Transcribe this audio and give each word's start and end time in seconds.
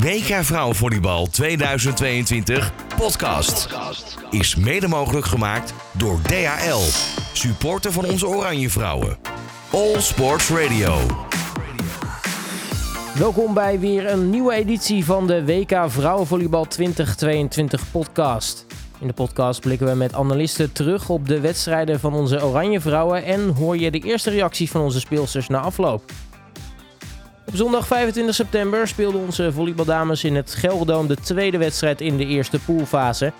WK 0.00 0.44
Vrouwenvolleybal 0.44 1.26
2022 1.26 2.72
podcast 2.96 3.68
is 4.30 4.56
mede 4.56 4.88
mogelijk 4.88 5.26
gemaakt 5.26 5.74
door 5.92 6.20
DHL, 6.22 6.80
supporter 7.32 7.92
van 7.92 8.04
onze 8.04 8.26
Oranje 8.26 8.70
Vrouwen. 8.70 9.16
All 9.70 10.00
Sports 10.00 10.48
Radio. 10.48 10.96
Welkom 13.14 13.54
bij 13.54 13.80
weer 13.80 14.10
een 14.10 14.30
nieuwe 14.30 14.54
editie 14.54 15.04
van 15.04 15.26
de 15.26 15.44
WK 15.44 15.84
Vrouwenvolleybal 15.86 16.64
2022 16.64 17.90
podcast. 17.90 18.66
In 19.00 19.06
de 19.06 19.12
podcast 19.12 19.60
blikken 19.60 19.86
we 19.86 19.94
met 19.94 20.14
analisten 20.14 20.72
terug 20.72 21.08
op 21.08 21.28
de 21.28 21.40
wedstrijden 21.40 22.00
van 22.00 22.14
onze 22.14 22.44
Oranje 22.44 22.80
Vrouwen 22.80 23.24
en 23.24 23.48
hoor 23.48 23.78
je 23.78 23.90
de 23.90 24.00
eerste 24.00 24.30
reactie 24.30 24.70
van 24.70 24.80
onze 24.80 25.00
speelsters 25.00 25.48
na 25.48 25.58
afloop. 25.58 26.12
Op 27.48 27.56
zondag 27.56 27.86
25 27.86 28.34
september 28.34 28.88
speelden 28.88 29.20
onze 29.20 29.52
volleybaldames 29.52 30.24
in 30.24 30.34
het 30.34 30.54
Gelderdoom 30.54 31.06
de 31.06 31.16
tweede 31.16 31.58
wedstrijd 31.58 32.00
in 32.00 32.16
de 32.16 32.26
eerste 32.26 32.58
poolfase. 32.58 33.32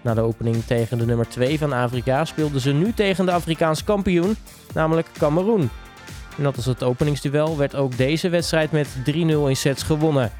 Na 0.00 0.14
de 0.14 0.20
opening 0.20 0.64
tegen 0.64 0.98
de 0.98 1.06
nummer 1.06 1.28
2 1.28 1.58
van 1.58 1.72
Afrika 1.72 2.24
speelden 2.24 2.60
ze 2.60 2.72
nu 2.72 2.92
tegen 2.92 3.26
de 3.26 3.32
Afrikaans 3.32 3.84
kampioen, 3.84 4.36
namelijk 4.74 5.08
Cameroen. 5.18 5.70
En 6.36 6.42
dat 6.42 6.56
als 6.56 6.66
het 6.66 6.82
openingsduel 6.82 7.56
werd 7.56 7.74
ook 7.74 7.96
deze 7.96 8.28
wedstrijd 8.28 8.72
met 8.72 8.88
3-0 9.10 9.14
in 9.16 9.56
sets 9.56 9.82
gewonnen. 9.82 10.32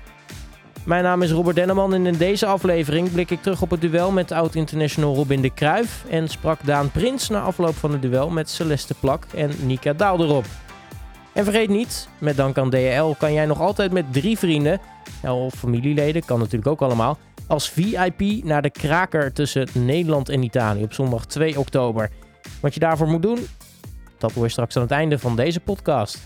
Mijn 0.84 1.04
naam 1.04 1.22
is 1.22 1.30
Robert 1.30 1.56
Denneman 1.56 1.94
en 1.94 2.06
in 2.06 2.16
deze 2.16 2.46
aflevering 2.46 3.12
blik 3.12 3.30
ik 3.30 3.42
terug 3.42 3.62
op 3.62 3.70
het 3.70 3.80
duel 3.80 4.10
met 4.10 4.32
oud-international 4.32 5.14
Robin 5.14 5.40
de 5.40 5.50
Kruijf 5.50 6.04
en 6.08 6.28
sprak 6.28 6.58
Daan 6.64 6.90
Prins 6.90 7.28
na 7.28 7.40
afloop 7.40 7.76
van 7.76 7.92
het 7.92 8.02
duel 8.02 8.30
met 8.30 8.50
Celeste 8.50 8.94
Plak 9.00 9.24
en 9.34 9.50
Nika 9.60 9.92
Daalderop. 9.92 10.44
En 11.32 11.44
vergeet 11.44 11.68
niet, 11.68 12.08
met 12.18 12.36
dank 12.36 12.58
aan 12.58 12.70
DHL 12.70 13.12
kan 13.18 13.32
jij 13.32 13.46
nog 13.46 13.60
altijd 13.60 13.92
met 13.92 14.12
drie 14.12 14.38
vrienden, 14.38 14.80
of 15.22 15.54
familieleden, 15.54 16.24
kan 16.24 16.38
natuurlijk 16.38 16.66
ook 16.66 16.82
allemaal, 16.82 17.18
als 17.46 17.70
VIP 17.70 18.44
naar 18.44 18.62
de 18.62 18.70
kraker 18.70 19.32
tussen 19.32 19.68
Nederland 19.72 20.28
en 20.28 20.42
Italië 20.42 20.82
op 20.82 20.92
zondag 20.92 21.26
2 21.26 21.58
oktober. 21.58 22.10
Wat 22.60 22.74
je 22.74 22.80
daarvoor 22.80 23.08
moet 23.08 23.22
doen, 23.22 23.46
dat 24.18 24.32
hoor 24.32 24.44
je 24.44 24.50
straks 24.50 24.76
aan 24.76 24.82
het 24.82 24.90
einde 24.90 25.18
van 25.18 25.36
deze 25.36 25.60
podcast. 25.60 26.18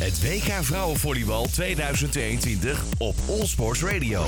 Het 0.00 0.22
WK 0.22 0.52
Vrouwenvolleybal 0.64 1.46
2022 1.46 2.84
op 2.98 3.14
All 3.28 3.46
Sports 3.46 3.82
Radio. 3.82 4.22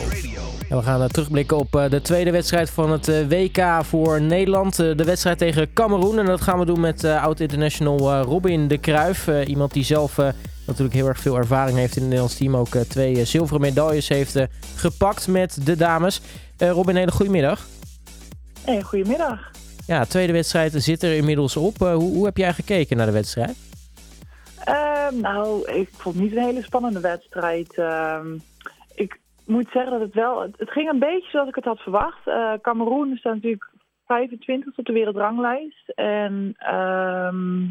En 0.69 0.77
we 0.77 0.83
gaan 0.83 1.03
uh, 1.03 1.09
terugblikken 1.09 1.57
op 1.57 1.75
uh, 1.75 1.91
de 1.91 2.03
tweede 2.03 2.31
wedstrijd 2.31 2.71
van 2.71 2.91
het 2.91 3.09
uh, 3.09 3.27
WK 3.29 3.85
voor 3.85 4.21
Nederland. 4.21 4.77
de 4.77 5.05
wedstrijd 5.05 5.39
tegen 5.39 5.73
Cameroen. 5.73 6.19
En 6.19 6.27
dat 6.27 6.41
gaan 6.41 6.59
we 6.59 6.65
doen 6.65 6.81
met 6.81 7.05
oud-international 7.05 8.21
Robin 8.23 8.69
de 8.69 8.79
Kruijf. 8.79 9.29
iemand 9.47 9.73
die 9.73 9.85
zelf 9.85 10.17
natuurlijk 10.67 10.95
heel 10.95 11.07
erg 11.07 11.21
veel 11.21 11.37
ervaring 11.37 11.79
heeft 11.79 11.97
in 11.97 12.03
het 12.03 12.11
Nederlands 12.11 12.37
team. 12.37 12.57
Ook 12.57 12.77
twee 12.89 13.25
zilveren 13.25 13.61
medailles 13.61 14.09
heeft 14.09 14.37
gepakt 14.75 15.27
met 15.27 15.59
de 15.65 15.77
dames. 15.77 16.21
Robin, 16.59 16.97
hele 16.97 17.11
goede 17.11 17.31
middag. 17.31 17.67
Hey, 18.65 18.83
goedemiddag. 18.83 19.51
Ja, 19.87 20.05
tweede 20.05 20.33
wedstrijd 20.33 20.73
zit 20.77 21.03
er 21.03 21.17
inmiddels 21.17 21.57
op. 21.57 21.79
hoe, 21.79 21.95
hoe 21.95 22.25
heb 22.25 22.37
jij 22.37 22.53
gekeken 22.53 22.97
naar 22.97 23.07
de 23.07 23.13
wedstrijd? 23.13 23.57
Ehm, 24.65 24.90
nou, 25.15 25.71
ik 25.71 25.89
vond 25.89 26.15
het 26.15 26.25
niet 26.25 26.37
een 26.37 26.43
hele 26.43 26.63
spannende 26.63 27.01
wedstrijd. 27.01 27.79
Ehm, 27.79 28.39
ik 28.95 29.21
moet 29.47 29.71
zeggen 29.73 29.93
dat 29.93 30.01
het 30.01 30.15
wel... 30.15 30.41
Het, 30.41 30.71
ging 30.71 30.89
een 30.89 30.99
beetje 30.99 31.31
zoals 31.31 31.49
ik 31.49 31.55
het 31.55 31.65
had 31.65 31.81
verwacht. 31.81 32.27
Uh, 32.27 32.53
Cameroen 32.63 33.17
staat 33.17 33.35
natuurlijk 33.35 33.71
25 34.07 34.79
op 34.79 34.85
de 34.85 34.93
wereldranglijst. 34.93 35.89
En 35.89 36.55
ehm, 36.59 37.69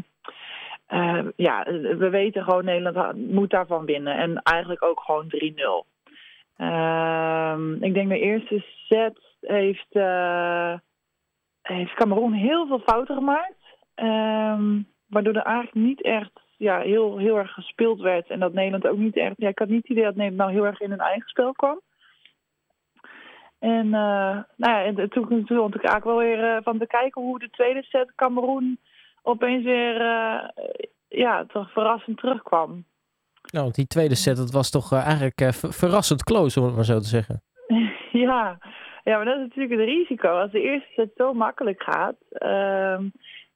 eh, 0.86 1.26
ja, 1.36 1.64
we 1.98 2.08
weten 2.10 2.44
gewoon 2.44 2.64
Nederland 2.64 3.30
moet 3.30 3.50
daarvan 3.50 3.84
winnen. 3.84 4.16
En 4.16 4.42
eigenlijk 4.42 4.82
ook 4.82 5.00
gewoon 5.00 5.28
3-0. 5.28 5.86
ik 7.80 7.94
denk 7.94 8.08
de 8.08 8.20
eerste 8.20 8.64
set 8.88 9.18
heeft, 9.40 9.94
uh, 9.94 10.74
heeft 11.62 11.94
Cameroen 11.94 12.32
heel 12.32 12.66
veel 12.66 12.80
fouten 12.80 13.14
gemaakt. 13.14 13.58
waardoor 15.06 15.34
er 15.34 15.42
eigenlijk 15.42 15.86
niet 15.86 16.02
echt 16.02 16.40
ja, 16.60 16.80
heel, 16.80 17.18
heel 17.18 17.38
erg 17.38 17.52
gespeeld 17.52 18.00
werd. 18.00 18.28
En 18.28 18.40
dat 18.40 18.52
Nederland 18.52 18.86
ook 18.86 18.98
niet 18.98 19.16
echt... 19.16 19.34
Ja, 19.36 19.48
ik 19.48 19.58
had 19.58 19.68
niet 19.68 19.82
het 19.82 19.90
idee 19.90 20.04
dat 20.04 20.14
Nederland 20.14 20.40
nou 20.40 20.52
heel 20.52 20.66
erg 20.66 20.80
in 20.80 20.90
hun 20.90 21.00
eigen 21.00 21.28
spel 21.28 21.52
kwam. 21.52 21.80
En, 23.58 23.86
uh, 23.86 24.38
nou 24.56 24.72
ja, 24.72 24.84
en 24.84 24.94
toen, 24.94 25.28
toen 25.28 25.46
vond 25.46 25.74
ik 25.74 25.84
eigenlijk 25.84 26.04
wel 26.04 26.18
weer 26.18 26.56
uh, 26.56 26.56
van 26.62 26.78
te 26.78 26.86
kijken 26.86 27.22
hoe 27.22 27.38
de 27.38 27.50
tweede 27.50 27.82
set 27.82 28.12
Cameroen 28.14 28.78
opeens 29.22 29.64
weer 29.64 30.00
uh, 30.00 30.48
ja, 31.08 31.44
toch 31.44 31.72
verrassend 31.72 32.18
terugkwam. 32.18 32.84
Nou, 33.52 33.64
want 33.64 33.74
die 33.74 33.86
tweede 33.86 34.14
set, 34.14 34.36
dat 34.36 34.50
was 34.50 34.70
toch 34.70 34.92
eigenlijk 34.92 35.52
verrassend 35.52 36.24
close, 36.24 36.60
om 36.60 36.66
het 36.66 36.74
maar 36.74 36.84
zo 36.84 36.98
te 36.98 37.06
zeggen. 37.06 37.42
ja. 38.26 38.58
ja, 39.04 39.16
maar 39.16 39.24
dat 39.24 39.36
is 39.36 39.42
natuurlijk 39.42 39.80
het 39.80 39.88
risico. 39.88 40.28
Als 40.28 40.50
de 40.50 40.60
eerste 40.60 40.92
set 40.94 41.10
zo 41.16 41.32
makkelijk 41.32 41.82
gaat, 41.82 42.16
ehm, 42.30 43.08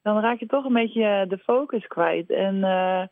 dan 0.05 0.21
raak 0.21 0.39
je 0.39 0.47
toch 0.47 0.65
een 0.65 0.73
beetje 0.73 1.05
eh, 1.05 1.29
de 1.29 1.39
focus 1.39 1.87
kwijt. 1.87 2.31
En 2.31 2.55
uh, 2.57 3.03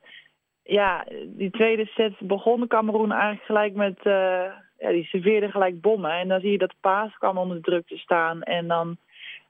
ja, 0.63 1.05
die 1.27 1.51
tweede 1.51 1.87
set 1.87 2.13
begon 2.19 2.67
Cameroen 2.67 3.13
eigenlijk 3.13 3.45
gelijk 3.45 3.75
met... 3.75 3.99
Uh, 4.03 4.53
ja, 4.79 4.91
die 4.91 5.05
serveerde 5.05 5.51
gelijk 5.51 5.81
bommen. 5.81 6.11
En 6.11 6.29
dan 6.29 6.41
zie 6.41 6.51
je 6.51 6.59
dat 6.59 6.75
paas 6.81 7.17
kwam 7.19 7.39
onder 7.39 7.63
druk 7.63 7.87
te 7.87 7.97
staan. 7.97 8.43
En 8.43 8.69
dan 8.69 8.97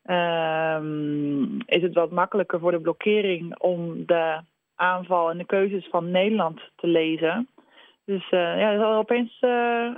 um, 0.07 1.61
is 1.67 1.83
het 1.83 1.95
wat 1.95 2.11
makkelijker 2.11 2.61
voor 2.61 2.71
de 2.71 2.81
blokkering 2.81 3.59
om 3.59 4.07
de 4.07 4.41
aanval 4.75 5.31
en 5.31 5.39
de 5.39 5.47
keuzes 5.47 5.89
van 5.89 6.11
Nederland 6.11 6.61
te 6.77 6.87
lezen. 6.87 7.49
Dus 8.05 8.29
ja, 8.29 8.79
ze, 8.79 8.85
opeens, 8.85 9.37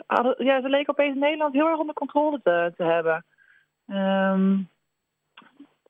hadden, 0.07 0.45
ja, 0.45 0.61
ze 0.61 0.69
leken 0.69 0.93
opeens 0.93 1.17
Nederland 1.17 1.55
heel 1.55 1.69
erg 1.69 1.79
onder 1.79 1.95
controle 1.95 2.41
te, 2.43 2.73
te 2.77 2.85
hebben. 2.85 3.25
Um, 3.87 4.69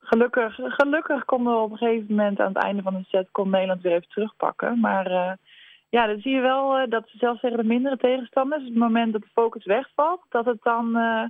gelukkig, 0.07 0.55
gelukkig 0.55 1.25
konden 1.25 1.53
we 1.53 1.59
op 1.59 1.71
een 1.71 1.77
gegeven 1.77 2.15
moment 2.15 2.39
aan 2.39 2.53
het 2.53 2.63
einde 2.63 2.81
van 2.81 2.93
de 2.93 3.03
set 3.07 3.27
kon 3.31 3.49
Nederland 3.49 3.81
weer 3.81 3.93
even 3.93 4.09
terugpakken. 4.09 4.79
Maar 4.79 5.11
uh, 5.11 5.31
ja, 5.89 6.07
dan 6.07 6.19
zie 6.19 6.31
je 6.31 6.41
wel 6.41 6.79
uh, 6.79 6.89
dat 6.89 7.03
zelfs 7.07 7.41
tegen 7.41 7.57
de 7.57 7.63
mindere 7.63 7.97
tegenstanders, 7.97 8.61
op 8.61 8.67
het 8.67 8.77
moment 8.77 9.13
dat 9.13 9.21
de 9.21 9.27
focus 9.33 9.65
wegvalt, 9.65 10.21
dat 10.29 10.45
het 10.45 10.63
dan 10.63 10.97
uh, 10.97 11.23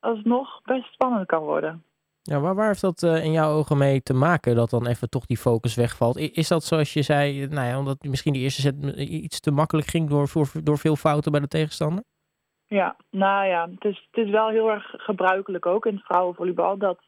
alsnog 0.00 0.60
best 0.62 0.92
spannend 0.92 1.26
kan 1.26 1.42
worden. 1.42 1.82
Ja, 2.22 2.40
waar, 2.40 2.54
waar 2.54 2.66
heeft 2.66 2.80
dat 2.80 3.02
in 3.02 3.32
jouw 3.32 3.50
ogen 3.50 3.78
mee 3.78 4.02
te 4.02 4.14
maken 4.14 4.54
dat 4.54 4.70
dan 4.70 4.86
even 4.86 5.10
toch 5.10 5.26
die 5.26 5.36
focus 5.36 5.74
wegvalt? 5.74 6.16
Is 6.16 6.48
dat 6.48 6.64
zoals 6.64 6.92
je 6.92 7.02
zei, 7.02 7.46
nou 7.46 7.66
ja, 7.66 7.78
omdat 7.78 8.02
misschien 8.02 8.32
die 8.32 8.42
eerste 8.42 8.60
set 8.60 8.96
iets 8.96 9.40
te 9.40 9.50
makkelijk 9.50 9.86
ging 9.86 10.08
door, 10.08 10.28
door, 10.32 10.50
door 10.62 10.78
veel 10.78 10.96
fouten 10.96 11.32
bij 11.32 11.40
de 11.40 11.48
tegenstander? 11.48 12.04
Ja, 12.66 12.96
nou 13.10 13.46
ja, 13.46 13.68
het 13.70 13.84
is, 13.84 14.08
het 14.10 14.24
is 14.24 14.30
wel 14.30 14.48
heel 14.48 14.70
erg 14.70 14.94
gebruikelijk 14.96 15.66
ook 15.66 15.86
in 15.86 15.94
het 15.94 16.04
vrouwenvolleybal 16.04 16.78
dat 16.78 16.98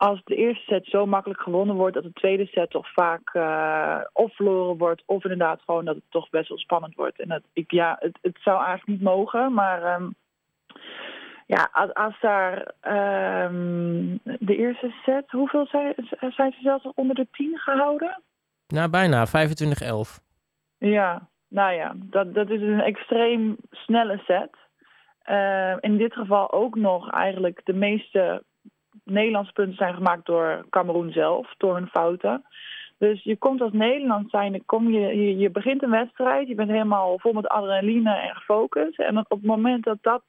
als 0.00 0.20
de 0.24 0.34
eerste 0.34 0.64
set 0.64 0.86
zo 0.86 1.06
makkelijk 1.06 1.40
gewonnen 1.40 1.76
wordt, 1.76 1.94
dat 1.94 2.02
de 2.02 2.12
tweede 2.12 2.46
set 2.46 2.70
toch 2.70 2.92
vaak 2.92 3.34
uh, 3.34 4.00
of 4.12 4.34
verloren 4.34 4.76
wordt, 4.76 5.02
of 5.06 5.22
inderdaad 5.22 5.60
gewoon 5.64 5.84
dat 5.84 5.94
het 5.94 6.04
toch 6.08 6.30
best 6.30 6.48
wel 6.48 6.58
spannend 6.58 6.94
wordt. 6.94 7.20
En 7.20 7.28
dat, 7.28 7.42
ik, 7.52 7.70
ja, 7.70 7.96
het, 7.98 8.18
het 8.22 8.38
zou 8.40 8.56
eigenlijk 8.56 8.86
niet 8.86 9.08
mogen, 9.08 9.52
maar 9.52 10.00
um, 10.00 10.14
ja, 11.46 11.68
als, 11.72 11.94
als 11.94 12.20
daar 12.20 12.56
um, 13.44 14.20
de 14.22 14.56
eerste 14.56 14.92
set, 15.04 15.30
hoeveel 15.30 15.66
zijn, 15.66 15.94
zijn 16.18 16.52
ze 16.52 16.58
zelfs 16.62 16.88
onder 16.94 17.14
de 17.14 17.26
10 17.32 17.58
gehouden? 17.58 18.22
Nou, 18.66 18.90
bijna, 18.90 19.26
25-11. 19.26 19.30
Ja, 20.78 21.28
nou 21.48 21.72
ja, 21.72 21.92
dat, 21.96 22.34
dat 22.34 22.50
is 22.50 22.60
een 22.60 22.80
extreem 22.80 23.56
snelle 23.70 24.18
set. 24.26 24.50
Uh, 25.30 25.76
in 25.80 25.96
dit 25.96 26.12
geval 26.12 26.52
ook 26.52 26.74
nog 26.74 27.10
eigenlijk 27.10 27.60
de 27.64 27.74
meeste 27.74 28.42
Nederlandse 29.10 29.52
punten 29.52 29.76
zijn 29.76 29.94
gemaakt 29.94 30.26
door 30.26 30.64
Cameroen 30.70 31.12
zelf, 31.12 31.54
door 31.56 31.74
hun 31.74 31.88
fouten. 31.88 32.44
Dus 32.98 33.22
je 33.22 33.36
komt 33.36 33.60
als 33.60 33.72
Nederland 33.72 34.30
zijn, 34.30 34.62
kom 34.66 34.90
je, 34.90 35.36
je, 35.38 35.50
begint 35.50 35.82
een 35.82 35.90
wedstrijd, 35.90 36.48
je 36.48 36.54
bent 36.54 36.70
helemaal 36.70 37.18
vol 37.18 37.32
met 37.32 37.48
adrenaline 37.48 38.14
en 38.14 38.34
gefocust. 38.34 38.98
En 38.98 39.18
op 39.18 39.30
het 39.30 39.44
moment 39.44 39.84
dat 39.84 39.98
dat 40.00 40.22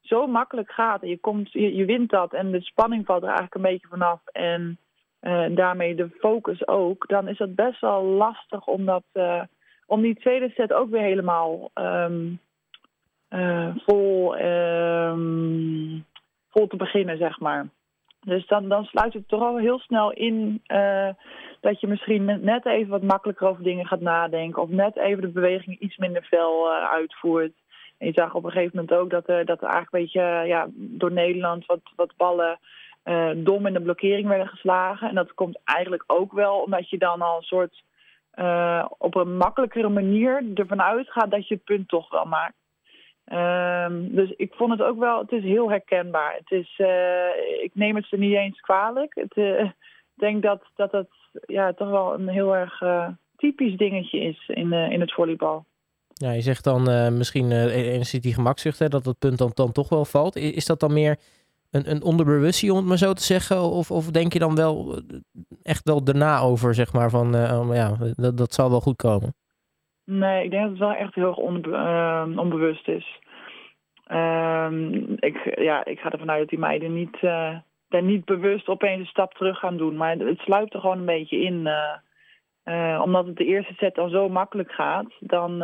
zo 0.00 0.26
makkelijk 0.26 0.70
gaat 0.70 1.02
en 1.02 1.08
je, 1.08 1.18
komt, 1.18 1.52
je, 1.52 1.74
je 1.74 1.84
wint 1.84 2.10
dat 2.10 2.32
en 2.32 2.50
de 2.50 2.60
spanning 2.60 3.06
valt 3.06 3.22
er 3.22 3.28
eigenlijk 3.28 3.54
een 3.54 3.72
beetje 3.72 3.88
vanaf 3.88 4.20
en 4.32 4.78
uh, 5.20 5.46
daarmee 5.50 5.94
de 5.94 6.08
focus 6.18 6.66
ook, 6.66 7.08
dan 7.08 7.28
is 7.28 7.38
dat 7.38 7.54
best 7.54 7.80
wel 7.80 8.02
lastig 8.02 8.66
om, 8.66 8.84
dat, 8.84 9.04
uh, 9.12 9.42
om 9.86 10.02
die 10.02 10.14
tweede 10.14 10.50
set 10.50 10.72
ook 10.72 10.90
weer 10.90 11.02
helemaal 11.02 11.70
um, 11.74 12.40
uh, 13.30 13.76
vol, 13.76 14.38
um, 14.44 16.04
vol 16.50 16.66
te 16.66 16.76
beginnen, 16.76 17.18
zeg 17.18 17.40
maar. 17.40 17.66
Dus 18.24 18.46
dan, 18.46 18.84
sluit 18.84 19.12
het 19.12 19.28
toch 19.28 19.42
al 19.42 19.58
heel 19.58 19.78
snel 19.78 20.12
in 20.12 20.62
uh, 20.66 21.08
dat 21.60 21.80
je 21.80 21.86
misschien 21.86 22.24
net 22.40 22.66
even 22.66 22.90
wat 22.90 23.02
makkelijker 23.02 23.48
over 23.48 23.62
dingen 23.62 23.86
gaat 23.86 24.00
nadenken. 24.00 24.62
Of 24.62 24.68
net 24.68 24.96
even 24.96 25.20
de 25.20 25.28
beweging 25.28 25.78
iets 25.80 25.96
minder 25.96 26.22
fel 26.22 26.70
uh, 26.70 26.90
uitvoert. 26.90 27.52
En 27.98 28.06
je 28.06 28.12
zag 28.12 28.34
op 28.34 28.44
een 28.44 28.50
gegeven 28.50 28.76
moment 28.76 28.94
ook 28.94 29.10
dat 29.10 29.28
er, 29.28 29.44
dat 29.44 29.62
er 29.62 29.68
eigenlijk 29.68 29.92
een 29.92 30.00
beetje 30.00 30.46
ja, 30.46 30.68
door 30.74 31.12
Nederland 31.12 31.66
wat, 31.66 31.80
wat 31.96 32.16
ballen 32.16 32.58
dom 33.36 33.66
in 33.66 33.72
de 33.72 33.82
blokkering 33.82 34.28
werden 34.28 34.48
geslagen. 34.48 35.08
En 35.08 35.14
dat 35.14 35.34
komt 35.34 35.60
eigenlijk 35.64 36.04
ook 36.06 36.32
wel 36.32 36.60
omdat 36.60 36.90
je 36.90 36.98
dan 36.98 37.22
al 37.22 37.36
een 37.36 37.42
soort 37.42 37.82
op 38.98 39.14
een 39.14 39.36
makkelijkere 39.36 39.88
manier 39.88 40.44
ervan 40.54 40.82
uitgaat 40.82 41.30
dat 41.30 41.48
je 41.48 41.54
het 41.54 41.64
punt 41.64 41.88
toch 41.88 42.10
wel 42.10 42.24
maakt. 42.24 42.63
Ehm, 43.24 44.14
dus 44.14 44.30
ik 44.36 44.52
vond 44.54 44.70
het 44.70 44.82
ook 44.82 44.98
wel, 44.98 45.18
het 45.18 45.32
is 45.32 45.42
heel 45.42 45.70
herkenbaar. 45.70 46.34
Het 46.34 46.50
is, 46.50 46.78
ik 47.62 47.70
neem 47.74 47.96
het 47.96 48.06
ze 48.06 48.16
niet 48.16 48.34
eens 48.34 48.60
kwalijk. 48.60 49.14
Het, 49.14 49.36
ik 49.36 50.20
denk 50.20 50.42
dat, 50.42 50.62
dat 50.74 50.92
het 50.92 51.08
ja, 51.46 51.72
toch 51.72 51.90
wel 51.90 52.14
een 52.14 52.28
heel 52.28 52.56
erg 52.56 52.82
typisch 53.36 53.76
dingetje 53.76 54.20
is 54.20 54.48
in, 54.48 54.72
in 54.72 55.00
het 55.00 55.12
volleybal. 55.12 55.64
Ja, 56.12 56.30
je 56.30 56.40
zegt 56.40 56.64
dan 56.64 56.82
misschien 57.16 57.50
uh, 57.50 58.02
zit 58.02 58.22
die 58.22 58.34
gemakzucht, 58.34 58.78
hè, 58.78 58.88
dat 58.88 59.04
dat 59.04 59.18
punt 59.18 59.38
dan, 59.38 59.50
dan 59.54 59.72
toch 59.72 59.88
wel 59.88 60.04
valt. 60.04 60.36
Is, 60.36 60.66
dat 60.66 60.80
dan 60.80 60.92
meer 60.92 61.16
een, 61.70 61.90
een 61.90 62.02
onderbewustie, 62.02 62.70
om 62.70 62.76
het 62.76 62.86
maar 62.86 62.98
zo 62.98 63.12
te 63.12 63.22
zeggen? 63.22 63.60
Of, 63.60 63.90
of 63.90 64.10
denk 64.10 64.32
je 64.32 64.38
dan 64.38 64.54
wel 64.54 65.02
echt 65.62 65.84
wel 65.84 66.04
daarna 66.04 66.40
over, 66.40 66.74
zeg 66.74 66.92
maar, 66.92 67.10
van 67.10 67.32
ja, 67.72 67.96
dat, 68.16 68.36
dat 68.36 68.54
zal 68.54 68.70
wel 68.70 68.80
goed 68.80 68.96
komen? 68.96 69.34
Nee, 70.04 70.44
ik 70.44 70.50
denk 70.50 70.62
dat 70.62 70.70
het 70.70 70.80
wel 70.80 70.94
echt 70.94 71.14
heel 71.14 71.28
erg 71.28 71.66
uh, 71.66 72.38
onbewust 72.38 72.88
is. 72.88 73.18
Um, 74.12 75.16
ik, 75.18 75.58
ja, 75.58 75.84
ik 75.84 76.00
ga 76.00 76.10
ervan 76.10 76.30
uit 76.30 76.40
dat 76.40 76.48
die 76.48 76.58
meiden 76.58 76.94
niet, 76.94 77.14
uh, 77.22 77.56
daar 77.88 78.02
niet 78.02 78.24
bewust 78.24 78.68
opeens 78.68 79.00
een 79.00 79.06
stap 79.06 79.34
terug 79.34 79.58
gaan 79.58 79.76
doen. 79.76 79.96
Maar 79.96 80.16
het 80.16 80.38
sluipt 80.38 80.74
er 80.74 80.80
gewoon 80.80 80.98
een 80.98 81.04
beetje 81.04 81.40
in. 81.40 81.68
Uh, 82.64 83.00
omdat 83.02 83.26
het 83.26 83.36
de 83.36 83.44
eerste 83.44 83.74
set 83.74 83.94
dan 83.94 84.10
zo 84.10 84.28
makkelijk 84.28 84.72
gaat, 84.72 85.06
dan, 85.20 85.56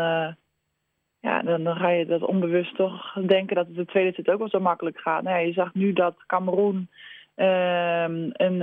ja, 1.21 1.43
dan, 1.43 1.77
ga 1.77 1.89
je 1.89 2.07
dat 2.07 2.23
onbewust 2.23 2.77
toch 2.77 3.13
denken 3.27 3.57
dat 3.57 3.67
het 3.67 3.77
de 3.77 3.85
tweede 3.85 4.13
set 4.13 4.31
ook 4.31 4.39
wel 4.39 4.49
zo 4.49 4.61
makkelijk 4.61 5.01
gaat. 5.01 5.23
Nou 5.23 5.47
je 5.47 5.53
zag 5.53 5.75
nu 5.75 5.93
dat 5.93 6.15
Cameroen 6.27 6.91
uh, 7.37 8.03
een, 8.33 8.61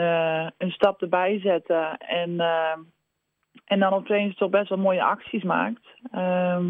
een 0.58 0.72
stap 0.72 1.02
erbij 1.02 1.40
zette 1.40 1.96
en, 1.98 2.40
en 3.66 3.80
dan 3.80 3.94
opeens 3.94 4.36
toch 4.36 4.50
best 4.50 4.70
wel 4.70 4.78
mooie 4.78 5.04
acties 5.04 5.44
maakt. 5.44 5.86
Ehm, 6.12 6.66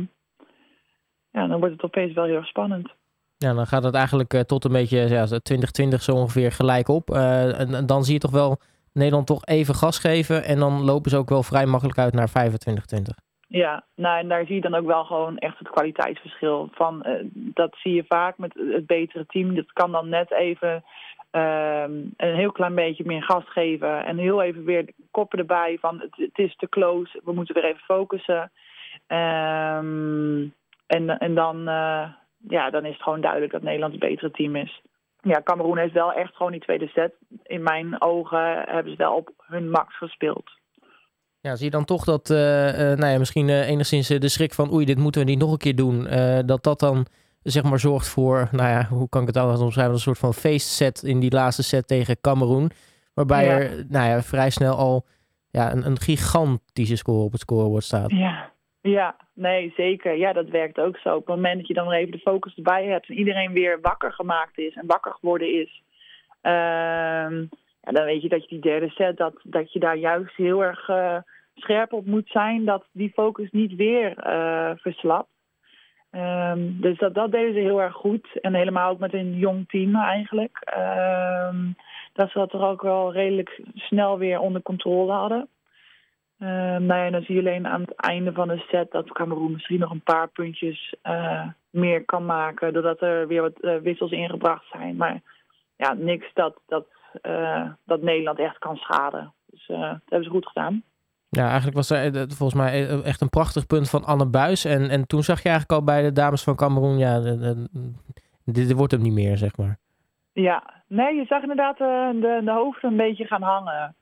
ja, 1.31 1.47
dan 1.47 1.59
wordt 1.59 1.73
het 1.73 1.83
opeens 1.83 2.13
wel 2.13 2.25
heel 2.25 2.35
erg 2.35 2.47
spannend. 2.47 2.89
Ja, 3.37 3.53
dan 3.53 3.67
gaat 3.67 3.83
het 3.83 3.95
eigenlijk 3.95 4.33
uh, 4.33 4.41
tot 4.41 4.65
een 4.65 4.71
beetje 4.71 4.97
ja, 4.97 5.25
2020 5.25 6.01
zo 6.01 6.11
ongeveer 6.11 6.51
gelijk 6.51 6.87
op. 6.87 7.09
Uh, 7.09 7.59
en, 7.59 7.73
en, 7.73 7.85
dan 7.85 8.03
zie 8.03 8.13
je 8.13 8.19
toch 8.19 8.31
wel 8.31 8.57
Nederland 8.93 9.27
toch 9.27 9.45
even 9.45 9.75
gas 9.75 9.99
geven 9.99 10.43
en 10.43 10.59
dan 10.59 10.83
lopen 10.83 11.09
ze 11.09 11.17
ook 11.17 11.29
wel 11.29 11.43
vrij 11.43 11.65
makkelijk 11.65 11.97
uit 11.97 12.13
naar 12.13 12.29
25-20. 12.29 13.25
Ja, 13.47 13.83
nou 13.95 14.19
en 14.19 14.27
daar 14.27 14.45
zie 14.45 14.55
je 14.55 14.61
dan 14.61 14.75
ook 14.75 14.85
wel 14.85 15.03
gewoon 15.03 15.37
echt 15.37 15.59
het 15.59 15.69
kwaliteitsverschil 15.69 16.69
van. 16.71 17.03
Uh, 17.07 17.13
dat 17.33 17.75
zie 17.77 17.93
je 17.93 18.03
vaak 18.07 18.37
met 18.37 18.53
het 18.53 18.85
betere 18.85 19.25
team. 19.25 19.55
Dat 19.55 19.73
kan 19.73 19.91
dan 19.91 20.09
net 20.09 20.31
even 20.31 20.83
uh, 21.31 21.83
een 22.17 22.35
heel 22.35 22.51
klein 22.51 22.75
beetje 22.75 23.05
meer 23.05 23.23
gas 23.23 23.43
geven. 23.51 24.05
En 24.05 24.17
heel 24.17 24.41
even 24.41 24.63
weer 24.63 24.85
koppen 25.11 25.39
erbij 25.39 25.77
van 25.79 25.99
het, 26.17 26.37
is 26.37 26.55
te 26.55 26.69
close, 26.69 27.21
we 27.23 27.33
moeten 27.33 27.55
weer 27.55 27.65
even 27.65 27.81
focussen. 27.83 28.51
Um, 29.07 30.53
en, 30.87 31.17
en 31.19 31.35
dan, 31.35 31.57
uh, 31.59 32.07
ja, 32.47 32.69
dan 32.69 32.85
is 32.85 32.93
het 32.93 33.03
gewoon 33.03 33.21
duidelijk 33.21 33.51
dat 33.51 33.61
Nederland 33.61 33.91
het 33.91 34.01
betere 34.01 34.31
team 34.31 34.55
is. 34.55 34.81
Ja, 35.21 35.41
Cameroen 35.43 35.77
heeft 35.77 35.93
wel 35.93 36.13
echt 36.13 36.35
gewoon 36.35 36.51
die 36.51 36.61
tweede 36.61 36.87
set. 36.87 37.13
In 37.43 37.63
mijn 37.63 38.01
ogen 38.01 38.63
hebben 38.65 38.91
ze 38.91 38.97
wel 38.97 39.15
op 39.15 39.29
hun 39.37 39.69
max 39.69 39.97
gespeeld. 39.97 40.51
Ja, 41.39 41.55
zie 41.55 41.65
je 41.65 41.71
dan 41.71 41.85
toch 41.85 42.03
dat, 42.03 42.29
uh, 42.29 42.67
uh, 42.67 42.97
nou 42.97 43.11
ja, 43.11 43.17
misschien 43.17 43.49
enigszins 43.49 44.07
de 44.07 44.29
schrik 44.29 44.53
van 44.53 44.73
oei, 44.73 44.85
dit 44.85 44.97
moeten 44.97 45.21
we 45.21 45.29
niet 45.29 45.39
nog 45.39 45.51
een 45.51 45.57
keer 45.57 45.75
doen, 45.75 46.07
dat 46.45 46.63
dat 46.63 46.79
dan 46.79 47.05
zeg 47.51 47.63
maar 47.63 47.79
zorgt 47.79 48.09
voor, 48.09 48.47
nou 48.51 48.69
ja, 48.69 48.85
hoe 48.89 49.09
kan 49.09 49.21
ik 49.21 49.27
het 49.27 49.37
anders 49.37 49.61
omschrijven, 49.61 49.93
een 49.93 49.99
soort 49.99 50.17
van 50.17 50.33
feestset 50.33 51.03
in 51.03 51.19
die 51.19 51.31
laatste 51.31 51.63
set 51.63 51.87
tegen 51.87 52.21
Cameroen, 52.21 52.71
waarbij 53.13 53.45
ja. 53.45 53.51
er, 53.51 53.85
nou 53.89 54.09
ja, 54.09 54.21
vrij 54.21 54.49
snel 54.49 54.75
al 54.75 55.05
ja, 55.51 55.71
een, 55.71 55.85
een 55.85 55.99
gigantische 55.99 56.95
score 56.95 57.23
op 57.23 57.31
het 57.31 57.41
scorebord 57.41 57.83
staat. 57.83 58.11
Ja. 58.11 58.55
Ja, 58.81 59.15
nee, 59.33 59.73
zeker. 59.75 60.17
Ja, 60.17 60.33
dat 60.33 60.49
werkt 60.49 60.79
ook 60.79 60.97
zo. 60.97 61.15
Op 61.15 61.27
het 61.27 61.35
moment 61.35 61.57
dat 61.57 61.67
je 61.67 61.73
dan 61.73 61.91
even 61.91 62.11
de 62.11 62.19
focus 62.19 62.55
erbij 62.55 62.85
hebt 62.85 63.09
en 63.09 63.15
iedereen 63.15 63.53
weer 63.53 63.81
wakker 63.81 64.13
gemaakt 64.13 64.57
is 64.57 64.75
en 64.75 64.85
wakker 64.85 65.11
geworden 65.11 65.53
is, 65.61 65.81
ehm, 66.41 67.45
ja, 67.81 67.91
dan 67.91 68.05
weet 68.05 68.21
je 68.21 68.29
dat 68.29 68.41
je 68.41 68.47
die 68.47 68.59
derde 68.59 68.89
set, 68.89 69.17
dat, 69.17 69.33
dat 69.43 69.73
je 69.73 69.79
daar 69.79 69.97
juist 69.97 70.35
heel 70.35 70.63
erg 70.63 70.87
uh, 70.89 71.17
scherp 71.55 71.93
op 71.93 72.05
moet 72.05 72.29
zijn, 72.29 72.65
dat 72.65 72.85
die 72.91 73.11
focus 73.13 73.51
niet 73.51 73.75
weer 73.75 74.27
uh, 74.27 74.71
verslapt. 74.75 75.29
Um, 76.17 76.81
dus 76.81 76.97
dat, 76.97 77.13
deden 77.13 77.53
ze 77.53 77.59
heel 77.59 77.81
erg 77.81 77.93
goed. 77.93 78.27
En 78.41 78.53
helemaal 78.53 78.89
ook 78.89 78.99
met 78.99 79.13
een 79.13 79.33
jong 79.33 79.69
team 79.69 79.95
eigenlijk. 79.95 80.73
Um, 80.77 81.75
dat 82.13 82.29
ze 82.29 82.37
dat 82.37 82.49
toch 82.49 82.61
ook 82.61 82.81
wel 82.81 83.13
redelijk 83.13 83.61
snel 83.75 84.17
weer 84.17 84.39
onder 84.39 84.61
controle 84.61 85.11
hadden. 85.11 85.47
Uh, 86.39 86.49
nou 86.77 86.93
ja, 86.93 87.09
dan 87.09 87.21
zie 87.21 87.35
je 87.35 87.41
alleen 87.41 87.67
aan 87.67 87.81
het 87.81 87.95
einde 87.95 88.33
van 88.33 88.47
de 88.47 88.57
set 88.57 88.91
dat 88.91 89.11
Cameroen 89.11 89.51
misschien 89.51 89.79
nog 89.79 89.91
een 89.91 90.01
paar 90.01 90.27
puntjes 90.27 90.95
uh, 91.03 91.47
meer 91.69 92.05
kan 92.05 92.25
maken. 92.25 92.73
Doordat 92.73 93.01
er 93.01 93.27
weer 93.27 93.41
wat 93.41 93.57
uh, 93.61 93.77
wissels 93.77 94.11
ingebracht 94.11 94.65
zijn. 94.71 94.95
Maar 94.95 95.21
ja, 95.75 95.93
niks 95.93 96.33
dat, 96.33 96.59
dat, 96.67 96.87
dat 97.85 98.01
Nederland 98.01 98.39
echt 98.39 98.57
kan 98.57 98.75
schaden. 98.75 99.33
Dus 99.45 99.65
dat 99.67 99.77
hebben 99.77 100.23
ze 100.23 100.29
goed 100.29 100.47
gedaan. 100.47 100.83
Ja, 101.29 101.45
eigenlijk 101.45 101.75
was 101.75 101.89
er 101.89 102.11
volgens 102.13 102.53
mij 102.53 103.01
echt 103.03 103.21
een 103.21 103.29
prachtig 103.29 103.67
punt 103.67 103.89
van 103.89 104.03
Anne 104.03 104.25
Buis. 104.25 104.65
En, 104.65 104.89
en 104.89 105.07
toen 105.07 105.23
zag 105.23 105.43
je 105.43 105.49
eigenlijk 105.49 105.79
al 105.79 105.85
bij 105.85 106.01
de 106.01 106.11
dames 106.11 106.43
van 106.43 106.55
Cameroen, 106.55 106.97
ja, 106.97 107.19
dit 108.45 108.73
wordt 108.73 108.91
hem 108.91 109.01
niet 109.01 109.13
meer, 109.13 109.37
zeg 109.37 109.57
maar. 109.57 109.77
Ja, 110.33 110.63
nee, 110.87 111.15
je 111.15 111.25
zag 111.25 111.41
inderdaad 111.41 111.77
de, 111.77 112.41
de 112.43 112.51
hoofden 112.51 112.91
een 112.91 112.97
beetje 112.97 113.25
gaan 113.25 113.41
hangen. 113.41 113.95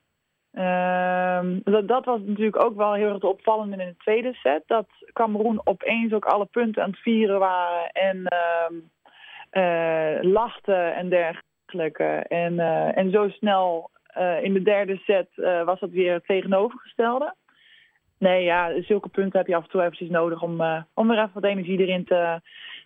Um, 0.58 1.60
dat, 1.64 1.88
dat, 1.88 2.04
was 2.04 2.20
natuurlijk 2.26 2.62
ook 2.62 2.76
wel 2.76 2.92
heel 2.92 3.12
erg 3.12 3.22
opvallend 3.22 3.72
in 3.72 3.78
de 3.78 3.94
tweede 3.98 4.34
set. 4.34 4.62
Dat 4.66 4.86
Cameroen 5.12 5.60
opeens 5.64 6.12
ook 6.12 6.24
alle 6.24 6.44
punten 6.44 6.82
aan 6.82 6.90
het 6.90 6.98
vieren 6.98 7.38
waren 7.38 7.90
en 7.90 8.32
uh, 9.52 10.32
lachten 10.32 10.94
en 10.94 11.08
dergelijke. 11.08 12.24
En, 12.28 12.58
en 12.94 13.10
zo 13.10 13.28
snel 13.28 13.90
uh, 14.18 14.42
in 14.42 14.52
de 14.52 14.62
derde 14.62 14.96
set 14.96 15.28
was 15.64 15.80
dat 15.80 15.90
weer 15.90 16.12
het 16.12 16.26
tegenovergestelde. 16.26 17.34
Nee, 18.18 18.44
ja, 18.44 18.82
zulke 18.82 19.08
punten 19.08 19.38
heb 19.38 19.46
je 19.46 19.56
af 19.56 19.62
en 19.62 19.70
toe 19.70 19.80
eventjes 19.80 20.08
nodig 20.08 20.42
om, 20.42 20.60
om 20.94 21.08
weer 21.08 21.18
even 21.18 21.30
wat 21.34 21.44
energie 21.44 21.78
erin 21.78 22.04
te, 22.04 22.40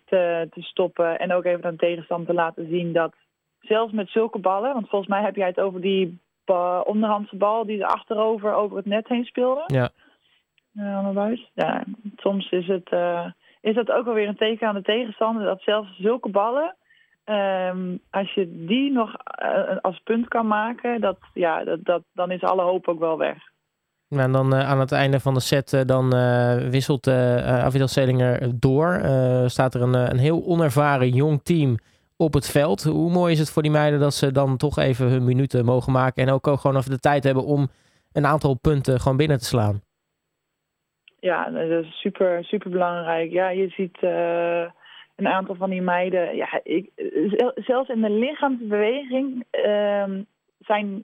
te, 0.05 0.47
te 0.51 0.61
stoppen. 0.61 1.19
En 1.19 1.33
ook 1.33 1.45
even 1.45 1.63
aan 1.63 1.71
de 1.71 1.77
tegenstander 1.77 2.27
te 2.27 2.33
laten 2.33 2.67
zien 2.69 2.93
dat 2.93 3.13
zelfs 3.59 3.93
met 3.93 4.09
zulke 4.09 4.39
ballen, 4.39 4.73
want 4.73 4.89
volgens 4.89 5.09
mij 5.11 5.21
heb 5.21 5.35
jij 5.35 5.47
het 5.47 5.59
over 5.59 5.81
die 5.81 6.19
uh, 6.45 6.81
onderhandse 6.83 7.35
bal 7.35 7.65
die 7.65 7.81
er 7.81 7.87
achterover 7.87 8.53
over 8.53 8.77
het 8.77 8.85
net 8.85 9.07
heen 9.07 9.25
speelde. 9.25 9.63
Ja. 9.65 9.89
Uh, 10.75 11.37
ja, 11.53 11.83
soms 12.15 12.51
is 12.51 12.67
het, 12.67 12.91
uh, 12.91 13.25
is 13.61 13.75
dat 13.75 13.91
ook 13.91 14.07
alweer 14.07 14.27
een 14.27 14.35
teken 14.35 14.67
aan 14.67 14.75
de 14.75 14.81
tegenstander 14.81 15.45
dat 15.45 15.61
zelfs 15.61 15.97
zulke 15.97 16.29
ballen, 16.29 16.75
um, 17.25 17.99
als 18.09 18.33
je 18.33 18.65
die 18.65 18.91
nog 18.91 19.15
uh, 19.43 19.77
als 19.81 19.99
punt 20.03 20.27
kan 20.27 20.47
maken, 20.47 21.01
dat, 21.01 21.17
ja, 21.33 21.63
dat, 21.63 21.79
dat, 21.83 22.03
dan 22.13 22.31
is 22.31 22.41
alle 22.41 22.63
hoop 22.63 22.87
ook 22.87 22.99
wel 22.99 23.17
weg. 23.17 23.37
Nou, 24.07 24.23
en 24.23 24.31
dan 24.31 24.55
aan 24.55 24.79
het 24.79 24.91
einde 24.91 25.19
van 25.19 25.33
de 25.33 25.39
set 25.39 25.83
dan 25.85 26.09
wisselt 26.69 27.07
Avidal 27.07 27.87
Selinger 27.87 28.59
door. 28.59 29.01
staat 29.45 29.73
er 29.73 29.81
een, 29.81 29.93
een 29.93 30.17
heel 30.17 30.45
onervaren 30.45 31.09
jong 31.09 31.43
team 31.43 31.77
op 32.17 32.33
het 32.33 32.51
veld. 32.51 32.83
Hoe 32.83 33.11
mooi 33.11 33.31
is 33.31 33.39
het 33.39 33.51
voor 33.51 33.61
die 33.61 33.71
meiden 33.71 33.99
dat 33.99 34.13
ze 34.13 34.31
dan 34.31 34.57
toch 34.57 34.77
even 34.77 35.07
hun 35.07 35.23
minuten 35.23 35.65
mogen 35.65 35.91
maken. 35.91 36.23
En 36.23 36.33
ook, 36.33 36.47
ook 36.47 36.59
gewoon 36.59 36.77
even 36.77 36.91
de 36.91 36.99
tijd 36.99 37.23
hebben 37.23 37.45
om 37.45 37.67
een 38.11 38.25
aantal 38.25 38.53
punten 38.53 38.99
gewoon 38.99 39.17
binnen 39.17 39.37
te 39.37 39.45
slaan. 39.45 39.81
Ja, 41.19 41.49
dat 41.49 41.85
is 41.85 41.99
super, 41.99 42.43
super 42.43 42.69
belangrijk. 42.69 43.31
Ja, 43.31 43.49
je 43.49 43.69
ziet 43.69 43.97
een 45.15 45.27
aantal 45.27 45.55
van 45.55 45.69
die 45.69 45.81
meiden. 45.81 46.35
Ja, 46.35 46.59
ik, 46.63 46.89
zelfs 47.55 47.89
in 47.89 48.01
de 48.01 48.09
lichaamsbeweging 48.09 49.45
uh, 49.51 50.05
zijn 50.59 51.03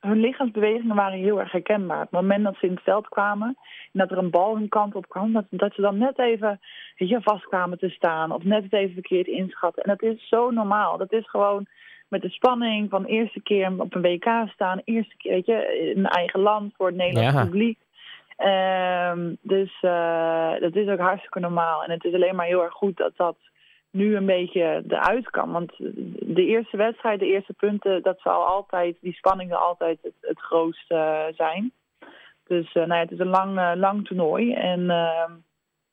hun 0.00 0.20
lichaamsbewegingen 0.20 0.96
waren 0.96 1.18
heel 1.18 1.40
erg 1.40 1.52
herkenbaar. 1.52 2.02
Op 2.02 2.10
het 2.10 2.20
moment 2.20 2.44
dat 2.44 2.56
ze 2.56 2.66
in 2.66 2.72
het 2.72 2.82
veld 2.82 3.08
kwamen 3.08 3.48
en 3.92 3.98
dat 4.00 4.10
er 4.10 4.18
een 4.18 4.30
bal 4.30 4.56
hun 4.56 4.68
kant 4.68 4.94
op 4.94 5.08
kwam, 5.08 5.32
dat, 5.32 5.44
dat 5.50 5.74
ze 5.74 5.80
dan 5.80 5.98
net 5.98 6.18
even 6.18 6.60
weet 6.96 7.08
je, 7.08 7.20
vast 7.22 7.44
kwamen 7.44 7.78
te 7.78 7.88
staan 7.88 8.32
of 8.32 8.44
net 8.44 8.62
het 8.62 8.72
even 8.72 8.92
verkeerd 8.92 9.26
inschatten. 9.26 9.82
En 9.82 9.96
dat 9.96 10.02
is 10.02 10.28
zo 10.28 10.50
normaal. 10.50 10.98
Dat 10.98 11.12
is 11.12 11.28
gewoon 11.28 11.66
met 12.08 12.22
de 12.22 12.30
spanning 12.30 12.90
van 12.90 13.02
de 13.02 13.08
eerste 13.08 13.40
keer 13.42 13.80
op 13.80 13.94
een 13.94 14.02
WK 14.02 14.28
staan, 14.46 14.80
eerste 14.84 15.16
keer 15.16 15.32
weet 15.32 15.46
je, 15.46 15.92
in 15.94 15.98
een 15.98 16.10
eigen 16.10 16.40
land 16.40 16.74
voor 16.76 16.86
het 16.86 16.96
Nederlandse 16.96 17.38
ja. 17.38 17.44
publiek. 17.44 17.78
Um, 18.38 19.36
dus 19.40 19.82
uh, 19.82 20.60
dat 20.60 20.74
is 20.74 20.88
ook 20.88 20.98
hartstikke 20.98 21.40
normaal. 21.40 21.84
En 21.84 21.90
het 21.90 22.04
is 22.04 22.14
alleen 22.14 22.36
maar 22.36 22.46
heel 22.46 22.62
erg 22.62 22.72
goed 22.72 22.96
dat 22.96 23.16
dat 23.16 23.36
nu 23.90 24.16
een 24.16 24.26
beetje 24.26 24.84
eruit 24.88 25.30
kan. 25.30 25.52
Want 25.52 25.72
de 26.36 26.44
eerste 26.44 26.76
wedstrijd, 26.76 27.20
de 27.20 27.26
eerste 27.26 27.52
punten, 27.52 28.02
dat 28.02 28.20
zal 28.20 28.44
altijd, 28.44 28.96
die 29.00 29.14
spanning 29.14 29.50
zal 29.50 29.58
altijd 29.58 29.98
het, 30.02 30.14
het 30.20 30.40
grootste 30.40 31.32
zijn. 31.36 31.72
Dus 32.46 32.74
uh, 32.74 32.74
nou 32.74 32.94
ja, 32.94 33.00
het 33.00 33.10
is 33.10 33.18
een 33.18 33.28
lang, 33.28 33.76
lang 33.76 34.06
toernooi. 34.06 34.52
En 34.52 34.80
uh, 34.80 35.30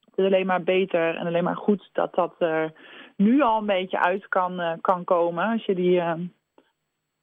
het 0.05 0.17
is 0.17 0.25
alleen 0.25 0.45
maar 0.45 0.63
beter 0.63 1.15
en 1.15 1.27
alleen 1.27 1.43
maar 1.43 1.57
goed 1.57 1.89
dat 1.93 2.13
dat 2.13 2.35
er 2.39 2.73
nu 3.15 3.41
al 3.41 3.59
een 3.59 3.65
beetje 3.65 3.99
uit 3.99 4.27
kan, 4.27 4.77
kan 4.81 5.03
komen. 5.03 5.51
Als 5.51 5.65
je 5.65 5.75
die 5.75 6.01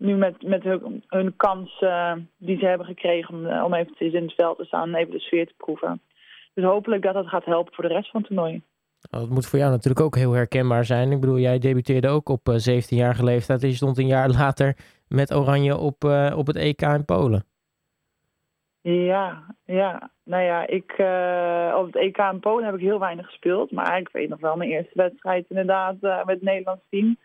nu 0.01 0.17
met, 0.17 0.43
met 0.43 0.63
hun, 0.63 1.05
hun 1.07 1.37
kans 1.37 1.79
die 2.37 2.59
ze 2.59 2.67
hebben 2.67 2.87
gekregen 2.87 3.35
om, 3.35 3.63
om 3.63 3.75
even 3.75 4.13
in 4.13 4.23
het 4.23 4.35
veld 4.35 4.59
te 4.59 4.65
staan 4.65 4.89
en 4.89 4.95
even 4.95 5.13
de 5.13 5.21
sfeer 5.21 5.47
te 5.47 5.55
proeven. 5.57 6.01
Dus 6.55 6.65
hopelijk 6.65 7.03
dat 7.03 7.15
dat 7.15 7.27
gaat 7.27 7.45
helpen 7.45 7.75
voor 7.75 7.89
de 7.89 7.95
rest 7.95 8.11
van 8.11 8.21
het 8.21 8.29
toernooi. 8.29 8.63
Nou, 9.11 9.25
Dat 9.25 9.35
moet 9.35 9.47
voor 9.47 9.59
jou 9.59 9.71
natuurlijk 9.71 10.05
ook 10.05 10.17
heel 10.17 10.33
herkenbaar 10.33 10.85
zijn. 10.85 11.13
Ik 11.13 11.21
bedoel, 11.21 11.39
jij 11.39 11.59
debuteerde 11.59 12.09
ook 12.09 12.29
op 12.29 12.49
eh, 12.49 12.55
17-jarige 12.55 13.25
leeftijd. 13.25 13.63
En 13.63 13.69
je 13.69 13.75
stond 13.75 13.99
een 13.99 14.07
jaar 14.07 14.29
later 14.41 14.77
met 15.09 15.35
Oranje 15.35 15.77
op, 15.77 16.05
eh, 16.05 16.35
op 16.37 16.47
het 16.47 16.57
EK 16.57 16.83
in 16.83 17.05
Polen. 17.05 17.45
Ja, 18.83 19.55
ja. 19.65 20.11
Nou 20.25 20.43
ja, 20.43 20.67
ik, 20.67 20.93
eh, 20.93 21.75
op 21.77 21.87
het 21.87 21.97
EK 21.97 22.19
in 22.19 22.41
Polen 22.41 22.65
heb 22.65 22.75
ik 22.75 22.81
heel 22.81 22.99
weinig 22.99 23.27
gespeeld. 23.27 23.71
Maar 23.71 23.99
ik 23.99 24.09
weet 24.13 24.29
nog 24.29 24.41
wel 24.41 24.57
mijn 24.57 24.71
eerste 24.71 24.93
wedstrijd 24.95 25.45
inderdaad 25.49 25.97
eh, 26.01 26.17
met 26.17 26.35
het 26.35 26.43
Nederlands 26.43 26.83
team. 26.91 27.19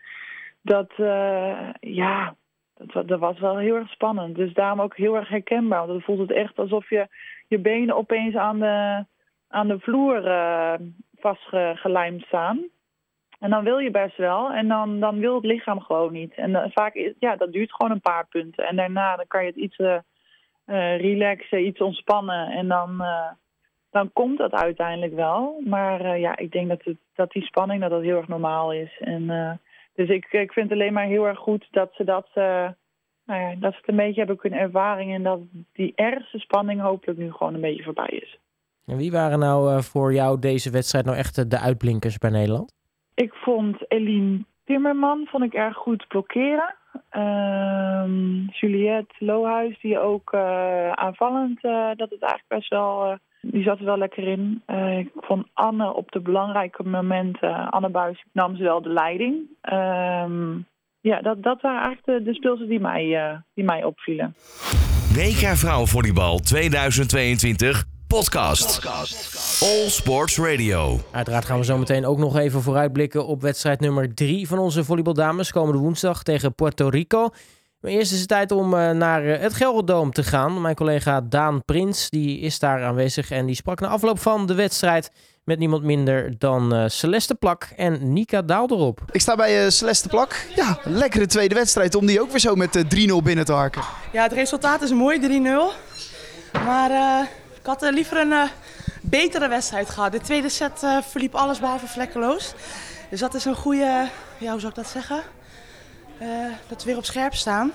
Dat, 0.62 0.90
eh, 0.96 1.70
ja, 1.80 2.36
dat, 2.78 3.08
dat 3.08 3.18
was 3.18 3.38
wel 3.38 3.56
heel 3.56 3.74
erg 3.74 3.90
spannend. 3.90 4.34
Dus 4.34 4.52
daarom 4.52 4.80
ook 4.80 4.96
heel 4.96 5.16
erg 5.16 5.28
herkenbaar. 5.28 5.78
Want 5.78 5.90
dan 5.90 6.00
voelt 6.00 6.28
het 6.28 6.32
echt 6.32 6.58
alsof 6.58 6.90
je 6.90 7.06
je 7.48 7.58
benen 7.58 7.96
opeens 7.96 8.34
aan 8.34 8.58
de, 8.58 9.04
aan 9.48 9.68
de 9.68 9.78
vloer 9.78 10.26
eh, 10.26 10.74
vastgelijmd 11.16 12.22
staan. 12.22 12.68
En 13.38 13.50
dan 13.50 13.64
wil 13.64 13.78
je 13.78 13.90
best 13.90 14.16
wel. 14.16 14.52
En 14.52 14.68
dan, 14.68 15.00
dan 15.00 15.18
wil 15.18 15.34
het 15.34 15.44
lichaam 15.44 15.80
gewoon 15.80 16.12
niet. 16.12 16.34
En 16.34 16.54
eh, 16.54 16.70
vaak 16.72 16.94
is, 16.94 17.12
ja, 17.18 17.36
dat 17.36 17.52
duurt 17.52 17.72
gewoon 17.72 17.92
een 17.92 18.00
paar 18.00 18.26
punten. 18.26 18.66
En 18.66 18.76
daarna 18.76 19.16
dan 19.16 19.26
kan 19.26 19.40
je 19.42 19.48
het 19.48 19.56
iets 19.56 19.76
eh, 19.76 20.96
relaxen, 20.96 21.66
iets 21.66 21.80
ontspannen. 21.80 22.50
En 22.50 22.68
dan, 22.68 23.04
dan 23.90 24.12
komt 24.12 24.38
dat 24.38 24.52
uiteindelijk 24.52 25.14
wel. 25.14 25.60
Maar 25.64 26.18
ja, 26.18 26.36
ik 26.36 26.52
denk 26.52 26.68
dat, 26.68 26.84
het, 26.84 26.96
dat 27.14 27.30
die 27.30 27.44
spanning 27.44 27.80
dat 27.80 27.90
dat 27.90 28.02
heel 28.02 28.16
erg 28.16 28.28
normaal 28.28 28.72
is. 28.72 29.00
En, 29.00 29.60
dus 29.96 30.08
ik, 30.08 30.26
ik 30.30 30.52
vind 30.52 30.70
het 30.70 30.78
alleen 30.78 30.92
maar 30.92 31.06
heel 31.06 31.26
erg 31.26 31.38
goed 31.38 31.68
dat 31.70 31.90
ze 31.94 32.04
dat, 32.04 32.26
eh, 32.34 32.68
nou 33.24 33.40
ja, 33.40 33.54
dat 33.54 33.72
ze 33.72 33.78
het 33.78 33.88
een 33.88 33.96
beetje 33.96 34.18
hebben 34.18 34.36
kunnen 34.36 34.58
ervaren. 34.58 35.08
En 35.08 35.22
dat 35.22 35.40
die 35.72 35.92
ergste 35.94 36.38
spanning 36.38 36.80
hopelijk 36.80 37.18
nu 37.18 37.32
gewoon 37.32 37.54
een 37.54 37.60
beetje 37.60 37.82
voorbij 37.82 38.08
is. 38.08 38.38
En 38.86 38.96
wie 38.96 39.10
waren 39.10 39.38
nou 39.38 39.72
eh, 39.72 39.78
voor 39.78 40.12
jou 40.12 40.38
deze 40.38 40.70
wedstrijd 40.70 41.04
nou 41.04 41.16
echt 41.16 41.50
de 41.50 41.58
uitblinkers 41.58 42.18
bij 42.18 42.30
Nederland? 42.30 42.74
Ik 43.14 43.34
vond 43.34 43.84
Eline 43.88 44.44
Timmerman 44.64 45.26
vond 45.26 45.44
ik 45.44 45.54
erg 45.54 45.76
goed 45.76 46.08
blokkeren. 46.08 46.74
Ehm, 47.10 48.38
Juliette 48.50 49.14
Lohuis, 49.18 49.80
die 49.80 49.98
ook 49.98 50.32
eh, 50.32 50.90
aanvallend, 50.90 51.62
dat 51.62 52.10
het 52.10 52.22
eigenlijk 52.22 52.48
best 52.48 52.68
wel, 52.68 53.18
die 53.52 53.62
zat 53.62 53.78
er 53.78 53.84
wel 53.84 53.98
lekker 53.98 54.28
in. 54.28 54.62
Eh, 54.66 54.98
ik 54.98 55.10
vond 55.14 55.46
Anne 55.52 55.94
op 55.94 56.10
de 56.10 56.20
belangrijke 56.20 56.82
momenten, 56.82 57.70
Anne 57.70 57.90
Buis 57.90 58.24
nam 58.32 58.56
ze 58.56 58.62
wel 58.62 58.82
de 58.82 58.92
leiding. 58.92 59.36
Ehm, 59.60 60.58
ja, 61.00 61.20
dat, 61.20 61.42
dat 61.42 61.60
waren 61.60 61.82
eigenlijk 61.82 62.18
de, 62.18 62.30
de 62.30 62.34
speelsters 62.34 62.68
die 62.68 62.80
mij, 62.80 63.16
eh, 63.16 63.38
die 63.54 63.64
mij 63.64 63.84
opvielen. 63.84 64.34
WK 65.14 65.56
Vrouwenvolleybal 65.56 66.38
2022 66.38 67.84
podcast. 68.06 68.86
All 69.62 69.88
Sports 69.88 70.38
Radio. 70.38 71.00
Uiteraard 71.12 71.44
gaan 71.44 71.58
we 71.58 71.64
zo 71.64 71.78
meteen 71.78 72.06
ook 72.06 72.18
nog 72.18 72.36
even 72.36 72.62
vooruitblikken 72.62 73.26
op 73.26 73.42
wedstrijd 73.42 73.80
nummer 73.80 74.14
3 74.14 74.48
van 74.48 74.58
onze 74.58 74.84
volleybaldames. 74.84 75.52
Komende 75.52 75.78
woensdag 75.78 76.22
tegen 76.22 76.54
Puerto 76.54 76.88
Rico. 76.88 77.30
Maar 77.80 77.90
eerst 77.90 78.12
is 78.12 78.18
het 78.18 78.28
tijd 78.28 78.52
om 78.52 78.74
eh, 78.74 78.90
naar 78.90 79.24
eh, 79.24 79.40
het 79.40 79.54
Gelderdoom 79.54 80.12
te 80.12 80.22
gaan. 80.22 80.60
Mijn 80.60 80.74
collega 80.74 81.20
Daan 81.20 81.64
Prins 81.64 82.10
die 82.10 82.40
is 82.40 82.58
daar 82.58 82.84
aanwezig 82.84 83.30
en 83.30 83.46
die 83.46 83.54
sprak 83.54 83.80
na 83.80 83.88
afloop 83.88 84.18
van 84.18 84.46
de 84.46 84.54
wedstrijd 84.54 85.10
met 85.44 85.58
niemand 85.58 85.82
minder 85.82 86.38
dan 86.38 86.74
eh, 86.74 86.84
Celeste 86.86 87.34
Plak 87.34 87.68
en 87.76 88.12
Nika 88.12 88.42
Daalderop. 88.42 89.00
Ik 89.10 89.20
sta 89.20 89.34
bij 89.36 89.64
eh, 89.64 89.70
Celeste 89.70 90.08
Plak. 90.08 90.46
Ja, 90.54 90.78
een 90.84 90.92
lekkere 90.96 91.26
tweede 91.26 91.54
wedstrijd 91.54 91.94
om 91.94 92.06
die 92.06 92.20
ook 92.20 92.30
weer 92.30 92.40
zo 92.40 92.54
met 92.54 92.76
eh, 92.76 93.10
3-0 93.20 93.22
binnen 93.24 93.44
te 93.44 93.52
harken. 93.52 93.82
Ja, 94.12 94.22
het 94.22 94.32
resultaat 94.32 94.82
is 94.82 94.92
mooi, 94.92 95.42
3-0. 96.52 96.54
Maar 96.64 96.90
eh, 96.90 97.26
ik 97.60 97.66
had 97.66 97.90
liever 97.90 98.16
een 98.16 98.48
betere 99.02 99.48
wedstrijd 99.48 99.90
gehad. 99.90 100.12
De 100.12 100.20
tweede 100.20 100.48
set 100.48 100.82
eh, 100.82 100.98
verliep 101.02 101.34
alles 101.34 101.58
behalve 101.58 101.86
vlekkeloos. 101.86 102.54
Dus 103.10 103.20
dat 103.20 103.34
is 103.34 103.44
een 103.44 103.54
goede, 103.54 104.08
ja, 104.38 104.50
hoe 104.50 104.60
zou 104.60 104.68
ik 104.68 104.74
dat 104.74 104.88
zeggen? 104.88 105.22
Eh, 106.18 106.28
dat 106.68 106.82
we 106.82 106.88
weer 106.90 106.96
op 106.98 107.04
scherp 107.04 107.34
staan. 107.34 107.72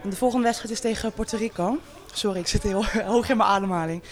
Want 0.00 0.12
de 0.12 0.18
volgende 0.18 0.44
wedstrijd 0.44 0.74
is 0.74 0.80
tegen 0.80 1.12
Puerto 1.12 1.36
Rico. 1.36 1.78
Sorry, 2.12 2.38
ik 2.38 2.46
zit 2.46 2.62
heel 2.62 2.84
hoog 3.12 3.28
in 3.28 3.36
mijn 3.36 3.48
ademhaling. 3.48 4.02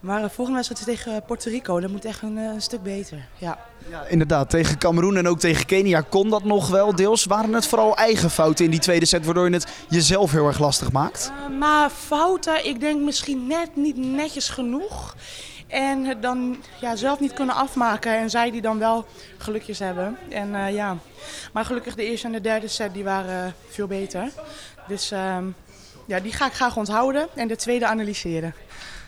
Maar 0.00 0.22
de 0.22 0.30
volgende 0.30 0.62
wedstrijd 0.62 0.88
is 0.88 1.02
tegen 1.02 1.22
Puerto 1.24 1.50
Rico. 1.50 1.80
Dat 1.80 1.90
moet 1.90 2.04
echt 2.04 2.22
een, 2.22 2.38
eh, 2.38 2.44
een 2.44 2.62
stuk 2.62 2.82
beter. 2.82 3.26
Ja. 3.38 3.58
Ja, 3.90 4.04
inderdaad. 4.06 4.50
Tegen 4.50 4.78
Cameroen 4.78 5.16
en 5.16 5.28
ook 5.28 5.38
tegen 5.38 5.66
Kenia 5.66 6.00
kon 6.00 6.30
dat 6.30 6.44
nog 6.44 6.68
wel 6.68 6.94
deels. 6.94 7.24
Waren 7.24 7.52
het 7.52 7.66
vooral 7.66 7.96
eigen 7.96 8.30
fouten 8.30 8.64
in 8.64 8.70
die 8.70 8.80
tweede 8.80 9.06
set 9.06 9.24
waardoor 9.24 9.48
je 9.48 9.54
het 9.54 9.66
jezelf 9.88 10.30
heel 10.30 10.46
erg 10.46 10.58
lastig 10.58 10.92
maakt? 10.92 11.32
Eh, 11.44 11.58
maar 11.58 11.90
fouten, 11.90 12.66
ik 12.66 12.80
denk 12.80 13.00
misschien 13.00 13.46
net 13.46 13.76
niet 13.76 13.96
netjes 13.96 14.48
genoeg. 14.48 15.16
En 15.74 16.04
het 16.04 16.22
dan 16.22 16.56
ja, 16.80 16.96
zelf 16.96 17.20
niet 17.20 17.32
kunnen 17.32 17.54
afmaken. 17.54 18.16
En 18.18 18.30
zij 18.30 18.50
die 18.50 18.60
dan 18.60 18.78
wel 18.78 19.06
gelukjes 19.38 19.78
hebben. 19.78 20.16
En 20.28 20.54
eh, 20.54 20.74
ja, 20.74 20.96
maar 21.52 21.64
gelukkig 21.64 21.94
de 21.94 22.04
eerste 22.04 22.26
en 22.26 22.32
de 22.32 22.40
derde 22.40 22.68
set 22.68 22.94
die 22.94 23.04
waren 23.04 23.46
eh, 23.46 23.52
veel 23.68 23.86
beter. 23.86 24.30
Dus 24.88 25.10
ehm, 25.10 25.44
ja, 26.06 26.20
die 26.20 26.32
ga 26.32 26.46
ik 26.46 26.52
graag 26.52 26.76
onthouden. 26.76 27.28
En 27.34 27.48
de 27.48 27.56
tweede 27.56 27.86
analyseren. 27.86 28.54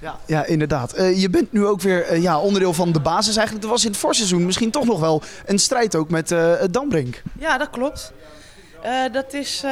Ja, 0.00 0.18
ja 0.26 0.44
inderdaad. 0.44 0.92
Eh, 0.92 1.20
je 1.20 1.30
bent 1.30 1.52
nu 1.52 1.66
ook 1.66 1.80
weer 1.80 2.20
ja, 2.20 2.38
onderdeel 2.40 2.72
van 2.72 2.92
de 2.92 3.00
basis 3.00 3.36
eigenlijk. 3.36 3.66
Er 3.66 3.72
was 3.72 3.84
in 3.84 3.90
het 3.90 4.00
voorseizoen 4.00 4.46
misschien 4.46 4.70
toch 4.70 4.84
nog 4.84 5.00
wel 5.00 5.22
een 5.44 5.58
strijd 5.58 5.94
ook 5.94 6.10
met 6.10 6.30
eh 6.30 6.52
Dambrink. 6.70 7.22
Ja, 7.38 7.58
dat 7.58 7.70
klopt. 7.70 8.12
Dat 9.12 9.32
is. 9.32 9.64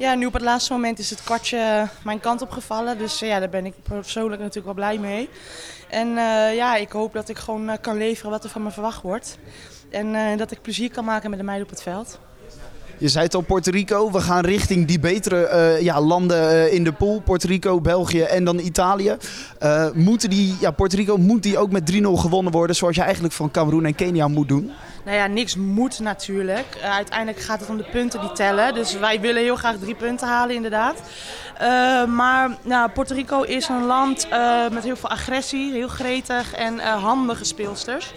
Eh, 0.00 0.06
ja, 0.06 0.14
nu 0.14 0.26
op 0.26 0.32
het 0.32 0.42
laatste 0.42 0.72
moment 0.72 0.98
is 0.98 1.10
het 1.10 1.22
kwartje 1.22 1.88
mijn 2.04 2.20
kant 2.20 2.42
opgevallen. 2.42 2.98
Dus 2.98 3.22
eh, 3.22 3.28
ja, 3.28 3.38
daar 3.38 3.48
ben 3.48 3.66
ik 3.66 3.74
persoonlijk 3.82 4.40
natuurlijk 4.42 4.66
wel 4.66 4.74
blij 4.74 4.98
mee. 4.98 5.28
En 5.90 6.08
eh, 6.08 6.54
ja, 6.54 6.76
ik 6.76 6.92
hoop 6.92 7.12
dat 7.12 7.28
ik 7.28 7.38
gewoon 7.38 7.68
eh, 7.68 7.76
kan 7.80 7.96
leveren 7.96 8.30
wat 8.30 8.44
er 8.44 8.50
van 8.50 8.62
me 8.62 8.70
verwacht 8.70 9.02
wordt. 9.02 9.38
En 9.90 10.14
eh, 10.14 10.38
dat 10.38 10.50
ik 10.50 10.62
plezier 10.62 10.90
kan 10.90 11.04
maken 11.04 11.30
met 11.30 11.38
de 11.38 11.44
meiden 11.44 11.66
op 11.66 11.72
het 11.72 11.82
veld. 11.82 12.18
Je 13.00 13.08
zei 13.08 13.24
het 13.24 13.34
al, 13.34 13.40
Puerto 13.40 13.70
Rico. 13.70 14.10
We 14.10 14.20
gaan 14.20 14.44
richting 14.44 14.86
die 14.86 14.98
betere 14.98 15.46
eh, 15.46 15.80
ja, 15.80 16.00
landen 16.00 16.50
eh, 16.50 16.72
in 16.72 16.84
de 16.84 16.92
pool. 16.92 17.20
Puerto 17.20 17.48
Rico, 17.48 17.80
België 17.80 18.20
en 18.20 18.44
dan 18.44 18.58
Italië. 18.58 19.16
Eh, 19.58 19.86
moeten 19.94 20.30
die, 20.30 20.56
ja, 20.60 20.70
Puerto 20.70 20.96
Rico 20.96 21.16
moet 21.16 21.42
die 21.42 21.58
ook 21.58 21.70
met 21.70 21.92
3-0 21.92 21.96
gewonnen 22.02 22.52
worden. 22.52 22.76
Zoals 22.76 22.96
je 22.96 23.02
eigenlijk 23.02 23.34
van 23.34 23.50
Cameroen 23.50 23.84
en 23.84 23.94
Kenia 23.94 24.28
moet 24.28 24.48
doen. 24.48 24.72
Nou 25.04 25.16
ja, 25.16 25.26
niks 25.26 25.56
moet 25.56 25.98
natuurlijk. 26.00 26.66
Uiteindelijk 26.82 27.40
gaat 27.40 27.60
het 27.60 27.68
om 27.68 27.76
de 27.76 27.88
punten 27.92 28.20
die 28.20 28.32
tellen. 28.32 28.74
Dus 28.74 28.98
wij 28.98 29.20
willen 29.20 29.42
heel 29.42 29.56
graag 29.56 29.76
drie 29.78 29.94
punten 29.94 30.28
halen, 30.28 30.54
inderdaad. 30.54 31.02
Maar 32.08 32.56
nou, 32.62 32.90
Puerto 32.90 33.14
Rico 33.14 33.42
is 33.42 33.68
een 33.68 33.86
land 33.86 34.28
met 34.72 34.84
heel 34.84 34.96
veel 34.96 35.10
agressie, 35.10 35.72
heel 35.72 35.88
gretig 35.88 36.54
en 36.54 36.78
handige 36.78 37.44
speelsters. 37.44 38.12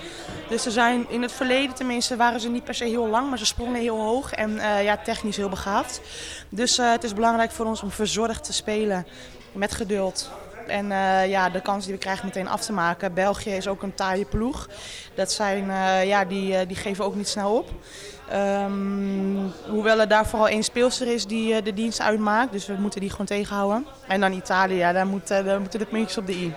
Dus 0.54 0.64
ze 0.64 0.72
zijn 0.72 1.06
in 1.10 1.22
het 1.22 1.32
verleden 1.32 1.76
tenminste 1.76 2.16
waren 2.16 2.40
ze 2.40 2.50
niet 2.50 2.64
per 2.64 2.74
se 2.74 2.84
heel 2.84 3.08
lang, 3.08 3.30
maar 3.30 3.38
ze 3.38 3.46
sprongen 3.46 3.82
heel 3.82 4.02
hoog 4.02 4.34
en 4.34 4.60
eh, 4.60 4.84
ja, 4.84 4.98
technisch 4.98 5.38
heel 5.38 5.50
begaafd. 5.50 6.02
Dus 6.50 6.78
eh, 6.78 6.92
het 6.92 7.04
is 7.04 7.14
belangrijk 7.14 7.52
voor 7.52 7.66
ons 7.66 7.82
om 7.82 7.92
verzorgd 7.92 8.44
te 8.44 8.54
spelen 8.54 9.06
met 9.52 9.72
geduld. 9.72 10.32
En 10.68 10.92
eh, 10.92 11.30
ja, 11.30 11.50
de 11.50 11.62
kans 11.62 11.86
die 11.86 11.94
we 11.94 12.00
krijgen 12.00 12.26
meteen 12.26 12.48
af 12.48 12.62
te 12.62 12.74
maken. 12.74 13.14
België 13.14 13.50
is 13.50 13.68
ook 13.68 13.84
een 13.84 13.96
taaie 13.96 14.26
ploeg. 14.26 14.70
Dat 15.16 15.32
zijn, 15.32 15.66
ja, 16.08 16.26
die, 16.26 16.66
die 16.66 16.78
geven 16.78 17.06
ook 17.06 17.16
niet 17.16 17.28
snel 17.28 17.58
op. 17.58 17.70
Ehm, 18.30 19.38
hoewel 19.70 20.00
er 20.00 20.08
daar 20.08 20.28
vooral 20.28 20.48
één 20.48 20.64
speelster 20.64 21.08
is 21.08 21.26
die 21.26 21.62
de 21.62 21.74
dienst 21.74 22.02
uitmaakt. 22.02 22.52
Dus 22.52 22.66
we 22.66 22.76
moeten 22.80 23.00
die 23.00 23.10
gewoon 23.10 23.26
tegenhouden. 23.26 23.86
En 24.08 24.20
dan 24.20 24.34
Italië, 24.34 24.80
daar, 24.94 25.08
moet, 25.08 25.28
daar 25.28 25.60
moeten 25.60 25.80
de 25.80 25.86
puntjes 25.86 26.18
op 26.18 26.28
de 26.28 26.34
i. 26.34 26.54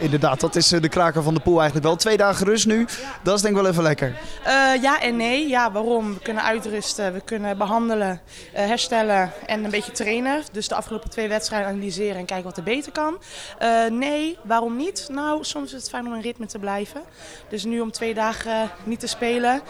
Inderdaad, 0.00 0.40
dat 0.40 0.56
is 0.56 0.72
eh, 0.72 0.80
de 0.80 0.88
kraker 0.88 1.22
van 1.22 1.34
de 1.34 1.40
pool 1.40 1.56
eigenlijk 1.56 1.86
wel. 1.86 1.96
Twee 1.96 2.16
dagen 2.16 2.46
rust 2.46 2.66
nu. 2.66 2.86
Dat 3.22 3.34
is 3.34 3.42
denk 3.42 3.56
ik 3.56 3.62
wel 3.62 3.70
even 3.70 3.82
lekker. 3.82 4.16
Eh, 4.44 4.82
ja 4.82 5.00
en 5.00 5.16
nee. 5.16 5.48
Ja, 5.48 5.72
waarom? 5.72 6.14
We 6.14 6.20
kunnen 6.20 6.42
uitrusten, 6.42 7.12
we 7.12 7.20
kunnen 7.20 7.58
behandelen, 7.58 8.20
eh, 8.52 8.66
herstellen 8.66 9.32
en 9.46 9.64
een 9.64 9.70
beetje 9.70 9.92
trainen. 9.92 10.42
Dus 10.52 10.68
de 10.68 10.74
afgelopen 10.74 11.10
twee 11.10 11.28
wedstrijden 11.28 11.68
analyseren 11.68 12.16
en 12.16 12.24
kijken 12.24 12.44
wat 12.44 12.56
er 12.56 12.62
beter 12.62 12.92
kan. 12.92 13.18
Nee, 13.90 14.38
waarom 14.42 14.76
niet? 14.76 15.08
Nou, 15.10 15.44
soms 15.44 15.72
is 15.72 15.80
het 15.80 15.88
fijn 15.88 16.06
om 16.06 16.14
in 16.14 16.20
ritme 16.20 16.46
te 16.46 16.58
blijven. 16.58 17.02
Dus 17.48 17.64
nu 17.64 17.80
om 17.80 17.90
twee 17.90 18.14
dagen 18.14 18.70
niet 18.84 19.00
te 19.00 19.06
spelen 19.06 19.62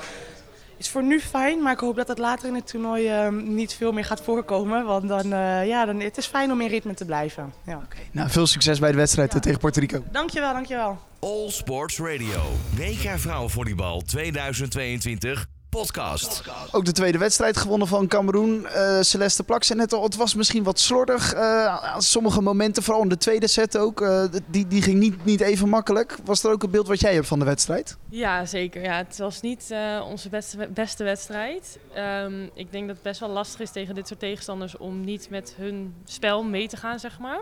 is 0.80 0.88
voor 0.88 1.02
nu 1.02 1.20
fijn. 1.20 1.62
Maar 1.62 1.72
ik 1.72 1.78
hoop 1.78 1.96
dat 1.96 2.08
het 2.08 2.18
later 2.18 2.48
in 2.48 2.54
het 2.54 2.66
toernooi 2.66 3.08
eh, 3.08 3.28
niet 3.28 3.74
veel 3.74 3.92
meer 3.92 4.04
gaat 4.04 4.22
voorkomen. 4.22 4.84
Want 4.84 5.08
dan, 5.08 5.32
eh, 5.32 5.66
ja, 5.66 5.84
dan, 5.84 6.00
het 6.00 6.16
is 6.16 6.26
fijn 6.26 6.52
om 6.52 6.60
in 6.60 6.68
ritme 6.68 6.94
te 6.94 7.04
blijven. 7.04 7.52
Ja. 7.66 7.86
Nou, 8.10 8.30
veel 8.30 8.46
succes 8.46 8.78
bij 8.78 8.90
de 8.90 8.96
wedstrijd 8.96 9.34
eh, 9.34 9.40
tegen 9.40 9.58
Puerto 9.58 9.80
Rico. 9.80 10.04
Dankjewel, 10.12 10.52
dankjewel. 10.52 10.98
All 11.20 11.50
Sports 11.50 11.98
Radio. 11.98 12.42
WK 12.76 13.18
Vrouwenvolleybal 13.18 14.00
2022 14.00 15.46
podcast. 15.70 16.42
Ook 16.70 16.84
de 16.84 16.92
tweede 16.92 17.18
wedstrijd 17.18 17.56
gewonnen 17.56 17.88
van 17.88 18.06
Cameroen. 18.08 18.66
Eh, 18.66 19.00
Celeste 19.00 19.42
Plak 19.42 19.64
zei 19.64 19.78
net 19.78 19.92
al, 19.92 20.02
het 20.02 20.16
was 20.16 20.34
misschien 20.34 20.62
wat 20.62 20.78
slordig. 20.78 21.32
eh, 21.32 21.66
aan 21.84 22.02
sommige 22.02 22.40
momenten, 22.40 22.82
vooral 22.82 23.02
in 23.02 23.08
de 23.08 23.16
tweede 23.16 23.46
set 23.46 23.78
ook. 23.78 24.00
eh, 24.00 24.24
die, 24.46 24.66
die 24.66 24.82
ging 24.82 24.98
niet, 24.98 25.24
niet 25.24 25.40
even 25.40 25.68
makkelijk. 25.68 26.16
Was 26.24 26.44
er 26.44 26.50
ook 26.50 26.62
een 26.62 26.70
beeld 26.70 26.86
wat 26.88 27.00
jij 27.00 27.14
hebt 27.14 27.26
van 27.26 27.38
de 27.38 27.44
wedstrijd? 27.44 27.96
Ja, 28.08 28.44
zeker. 28.46 28.82
Ja, 28.82 28.96
het 28.96 29.18
was 29.18 29.40
niet 29.40 29.70
eh, 29.70 30.06
onze 30.10 30.28
beste, 30.28 30.68
beste 30.74 31.04
wedstrijd. 31.04 31.78
Ehm, 31.94 32.42
ik 32.54 32.72
denk 32.72 32.86
dat 32.86 32.94
het 32.94 33.04
best 33.04 33.20
wel 33.20 33.28
lastig 33.28 33.60
is 33.60 33.70
tegen 33.70 33.94
dit 33.94 34.06
soort 34.08 34.20
tegenstanders 34.20 34.76
om 34.76 35.04
niet 35.04 35.30
met 35.30 35.54
hun 35.56 35.94
spel 36.04 36.42
mee 36.42 36.68
te 36.68 36.76
gaan, 36.76 36.98
zeg 36.98 37.18
maar. 37.18 37.40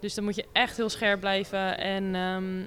Dus 0.00 0.14
dan 0.14 0.24
moet 0.24 0.36
je 0.36 0.46
echt 0.52 0.76
heel 0.76 0.88
scherp 0.90 1.20
blijven. 1.20 1.78
En 1.78 2.14
ehm, 2.14 2.66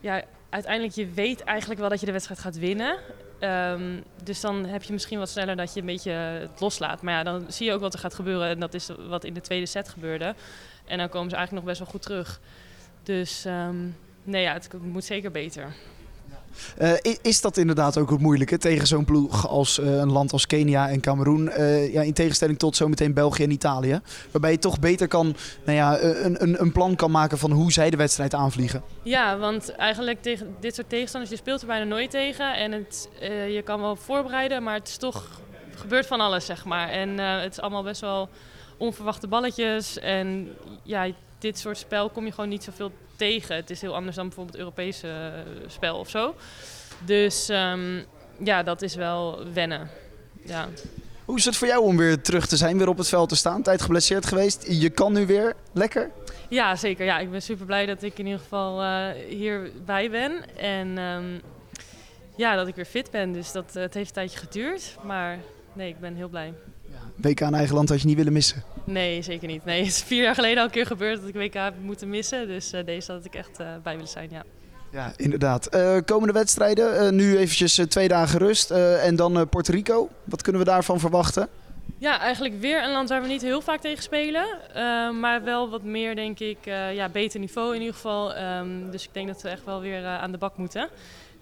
ja, 0.00 0.22
uiteindelijk 0.50 0.94
je 0.94 1.08
weet 1.14 1.42
eigenlijk 1.44 1.80
wel 1.80 1.88
dat 1.88 2.00
je 2.00 2.06
de 2.06 2.12
wedstrijd 2.12 2.40
gaat 2.40 2.58
winnen. 2.58 2.96
Ehm, 3.38 4.00
dus 4.22 4.40
dan 4.40 4.64
heb 4.64 4.82
je 4.82 4.92
misschien 4.92 5.18
wat 5.18 5.28
sneller 5.28 5.56
dat 5.56 5.74
je 5.74 5.80
een 5.80 5.86
beetje 5.86 6.10
het 6.10 6.60
loslaat. 6.60 7.02
Maar 7.02 7.14
ja, 7.14 7.22
dan 7.22 7.44
zie 7.48 7.66
je 7.66 7.72
ook 7.72 7.80
wat 7.80 7.94
er 7.94 7.98
gaat 7.98 8.14
gebeuren. 8.14 8.48
En 8.48 8.60
dat 8.60 8.74
is 8.74 8.90
wat 9.08 9.24
in 9.24 9.34
de 9.34 9.40
tweede 9.40 9.66
set 9.66 9.88
gebeurde. 9.88 10.34
En 10.84 10.98
dan 10.98 11.08
komen 11.08 11.30
ze 11.30 11.36
eigenlijk 11.36 11.66
nog 11.66 11.74
best 11.74 11.78
wel 11.78 11.88
goed 11.92 12.02
terug. 12.02 12.40
Dus 13.02 13.44
ehm, 13.44 13.76
nee, 14.24 14.42
ja, 14.42 14.52
het 14.52 14.72
moet 14.82 15.04
zeker 15.04 15.30
beter. 15.30 15.74
Uh, 16.78 16.92
is 17.22 17.40
dat 17.40 17.56
inderdaad 17.56 17.98
ook 17.98 18.10
het 18.10 18.20
moeilijke 18.20 18.58
tegen 18.58 18.86
zo'n 18.86 19.04
ploeg 19.04 19.48
als 19.48 19.78
uh, 19.78 19.96
een 19.96 20.12
land 20.12 20.32
als 20.32 20.46
Kenia 20.46 20.88
en 20.88 21.00
Cameroen? 21.00 21.46
Uh, 21.46 21.92
ja, 21.92 22.02
in 22.02 22.12
tegenstelling 22.12 22.58
tot 22.58 22.76
zometeen 22.76 23.14
België 23.14 23.42
en 23.42 23.50
Italië. 23.50 24.00
Waarbij 24.30 24.50
je 24.50 24.58
toch 24.58 24.78
beter 24.78 25.08
kan, 25.08 25.36
nou 25.64 25.76
ja, 25.76 26.00
een, 26.00 26.42
een, 26.42 26.60
een 26.60 26.72
plan 26.72 26.94
kan 26.96 27.10
maken 27.10 27.38
van 27.38 27.50
hoe 27.50 27.72
zij 27.72 27.90
de 27.90 27.96
wedstrijd 27.96 28.34
aanvliegen. 28.34 28.82
Ja, 29.02 29.38
want 29.38 29.72
eigenlijk 29.72 30.22
tegen 30.22 30.56
dit 30.60 30.74
soort 30.74 30.88
tegenstanders, 30.88 31.32
je 31.32 31.38
speelt 31.38 31.60
er 31.60 31.66
bijna 31.66 31.84
nooit 31.84 32.10
tegen. 32.10 32.56
En 32.56 32.72
het, 32.72 33.08
je 33.48 33.62
kan 33.64 33.80
wel 33.80 33.96
voorbereiden, 33.96 34.62
maar 34.62 34.74
het 34.74 34.88
is 34.88 34.96
toch 34.96 35.40
gebeurt 35.74 36.06
van 36.06 36.20
alles, 36.20 36.46
zeg 36.46 36.64
maar. 36.64 36.88
En 36.88 37.18
het 37.18 37.52
is 37.52 37.60
allemaal 37.60 37.82
best 37.82 38.00
wel 38.00 38.28
onverwachte 38.76 39.26
balletjes. 39.26 39.98
En 39.98 40.48
ja, 40.82 41.10
dit 41.38 41.58
soort 41.58 41.78
spel 41.78 42.10
kom 42.10 42.24
je 42.24 42.32
gewoon 42.32 42.50
niet 42.50 42.64
zoveel 42.64 42.92
tegen. 43.18 43.56
Het 43.56 43.70
is 43.70 43.80
heel 43.80 43.94
anders 43.94 44.16
dan 44.16 44.26
bijvoorbeeld 44.26 44.56
het 44.56 44.64
Europese 44.64 45.08
eh, 45.08 45.68
spel 45.68 45.98
of 45.98 46.10
zo. 46.10 46.34
Dus 47.04 47.48
um, 47.48 48.04
ja, 48.44 48.62
dat 48.62 48.82
is 48.82 48.94
wel 48.94 49.52
wennen. 49.52 49.90
Ja. 50.44 50.68
Hoe 51.24 51.36
is 51.36 51.44
het 51.44 51.56
voor 51.56 51.68
jou 51.68 51.82
om 51.82 51.96
weer 51.96 52.20
terug 52.20 52.46
te 52.46 52.56
zijn, 52.56 52.78
weer 52.78 52.88
op 52.88 52.98
het 52.98 53.08
veld 53.08 53.28
te 53.28 53.36
staan? 53.36 53.62
Tijd 53.62 53.82
geblesseerd 53.82 54.26
geweest. 54.26 54.66
Je 54.68 54.90
kan 54.90 55.12
nu 55.12 55.26
weer. 55.26 55.54
Lekker? 55.72 56.10
Ja, 56.48 56.76
zeker. 56.76 57.04
Ja, 57.04 57.18
ik 57.18 57.30
ben 57.30 57.42
super 57.42 57.66
blij 57.66 57.86
dat 57.86 58.02
ik 58.02 58.18
in 58.18 58.24
ieder 58.24 58.40
geval 58.40 58.82
uh, 58.82 59.08
hierbij 59.28 60.10
ben. 60.10 60.56
En 60.56 60.98
um, 60.98 61.40
ja, 62.36 62.56
dat 62.56 62.68
ik 62.68 62.74
weer 62.74 62.84
fit 62.84 63.10
ben. 63.10 63.32
Dus 63.32 63.52
dat, 63.52 63.76
uh, 63.76 63.82
het 63.82 63.94
heeft 63.94 64.08
een 64.08 64.14
tijdje 64.14 64.38
geduurd. 64.38 64.96
Maar 65.02 65.38
nee, 65.72 65.88
ik 65.88 66.00
ben 66.00 66.14
heel 66.14 66.28
blij. 66.28 66.54
WK 67.20 67.40
in 67.40 67.54
eigen 67.54 67.74
land 67.74 67.88
had 67.88 68.00
je 68.00 68.06
niet 68.06 68.16
willen 68.16 68.32
missen? 68.32 68.62
Nee, 68.84 69.22
zeker 69.22 69.48
niet. 69.48 69.64
Nee, 69.64 69.78
het 69.78 69.88
is 69.88 70.02
vier 70.02 70.22
jaar 70.22 70.34
geleden 70.34 70.58
al 70.58 70.64
een 70.64 70.70
keer 70.70 70.86
gebeurd 70.86 71.20
dat 71.20 71.28
ik 71.28 71.34
WK 71.34 71.54
heb 71.54 71.74
moeten 71.82 72.08
missen. 72.08 72.46
Dus 72.46 72.72
uh, 72.72 72.84
deze 72.84 73.12
had 73.12 73.24
ik 73.24 73.34
echt 73.34 73.60
uh, 73.60 73.66
bij 73.82 73.92
willen 73.94 74.08
zijn, 74.08 74.28
ja. 74.30 74.44
Ja, 74.92 75.12
inderdaad. 75.16 75.74
Uh, 75.74 75.96
komende 76.04 76.32
wedstrijden, 76.32 77.16
nu 77.16 77.36
eventjes 77.36 77.80
twee 77.88 78.08
dagen 78.08 78.38
rust 78.38 78.70
en 78.70 79.16
dan 79.16 79.48
Puerto 79.48 79.72
Rico. 79.72 80.08
Wat 80.24 80.42
kunnen 80.42 80.62
we 80.62 80.68
daarvan 80.68 81.00
verwachten? 81.00 81.48
Ja, 81.98 82.20
eigenlijk 82.20 82.60
weer 82.60 82.84
een 82.84 82.90
land 82.90 83.08
waar 83.08 83.22
we 83.22 83.28
niet 83.28 83.42
heel 83.42 83.60
vaak 83.60 83.80
tegen 83.80 84.02
spelen. 84.02 84.46
maar 85.20 85.44
wel 85.44 85.70
wat 85.70 85.82
meer, 85.82 86.14
denk 86.14 86.38
ik, 86.38 86.58
ja, 86.92 87.08
beter 87.08 87.40
niveau 87.40 87.74
in 87.74 87.80
ieder 87.80 87.94
geval. 87.94 88.36
Um, 88.36 88.90
dus 88.90 89.04
ik 89.04 89.14
denk 89.14 89.26
dat 89.26 89.42
we 89.42 89.48
echt 89.48 89.64
wel 89.64 89.80
weer 89.80 90.06
aan 90.06 90.32
de 90.32 90.38
bak 90.38 90.56
moeten. 90.56 90.88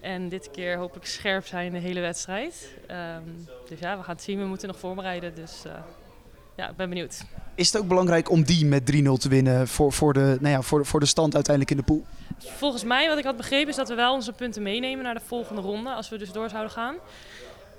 En 0.00 0.28
dit 0.28 0.50
keer 0.50 0.76
hoop 0.76 0.96
ik 0.96 1.04
scherp 1.04 1.46
zijn 1.46 1.72
de 1.72 1.78
hele 1.78 2.00
wedstrijd. 2.00 2.68
Um, 2.90 3.46
dus 3.68 3.78
ja, 3.78 3.96
we 3.96 4.02
gaan 4.02 4.14
het 4.14 4.24
zien. 4.24 4.38
We 4.38 4.44
moeten 4.44 4.68
nog 4.68 4.78
voorbereiden. 4.78 5.34
Dus 5.34 5.62
uh, 5.66 5.72
ja, 6.56 6.68
ik 6.70 6.76
ben 6.76 6.88
benieuwd. 6.88 7.24
Is 7.54 7.72
het 7.72 7.82
ook 7.82 7.88
belangrijk 7.88 8.30
om 8.30 8.42
die 8.42 8.66
met 8.66 8.92
3-0 8.92 8.94
te 9.18 9.28
winnen 9.28 9.68
voor, 9.68 9.92
voor, 9.92 10.12
de, 10.12 10.36
nou 10.40 10.54
ja, 10.54 10.62
voor, 10.62 10.86
voor 10.86 11.00
de 11.00 11.06
stand 11.06 11.34
uiteindelijk 11.34 11.78
in 11.78 11.84
de 11.86 11.92
pool? 11.92 12.04
Volgens 12.38 12.84
mij, 12.84 13.08
wat 13.08 13.18
ik 13.18 13.24
had 13.24 13.36
begrepen, 13.36 13.68
is 13.68 13.76
dat 13.76 13.88
we 13.88 13.94
wel 13.94 14.12
onze 14.12 14.32
punten 14.32 14.62
meenemen 14.62 15.04
naar 15.04 15.14
de 15.14 15.20
volgende 15.26 15.60
ronde. 15.60 15.90
Als 15.90 16.08
we 16.08 16.18
dus 16.18 16.32
door 16.32 16.48
zouden 16.48 16.72
gaan. 16.72 16.96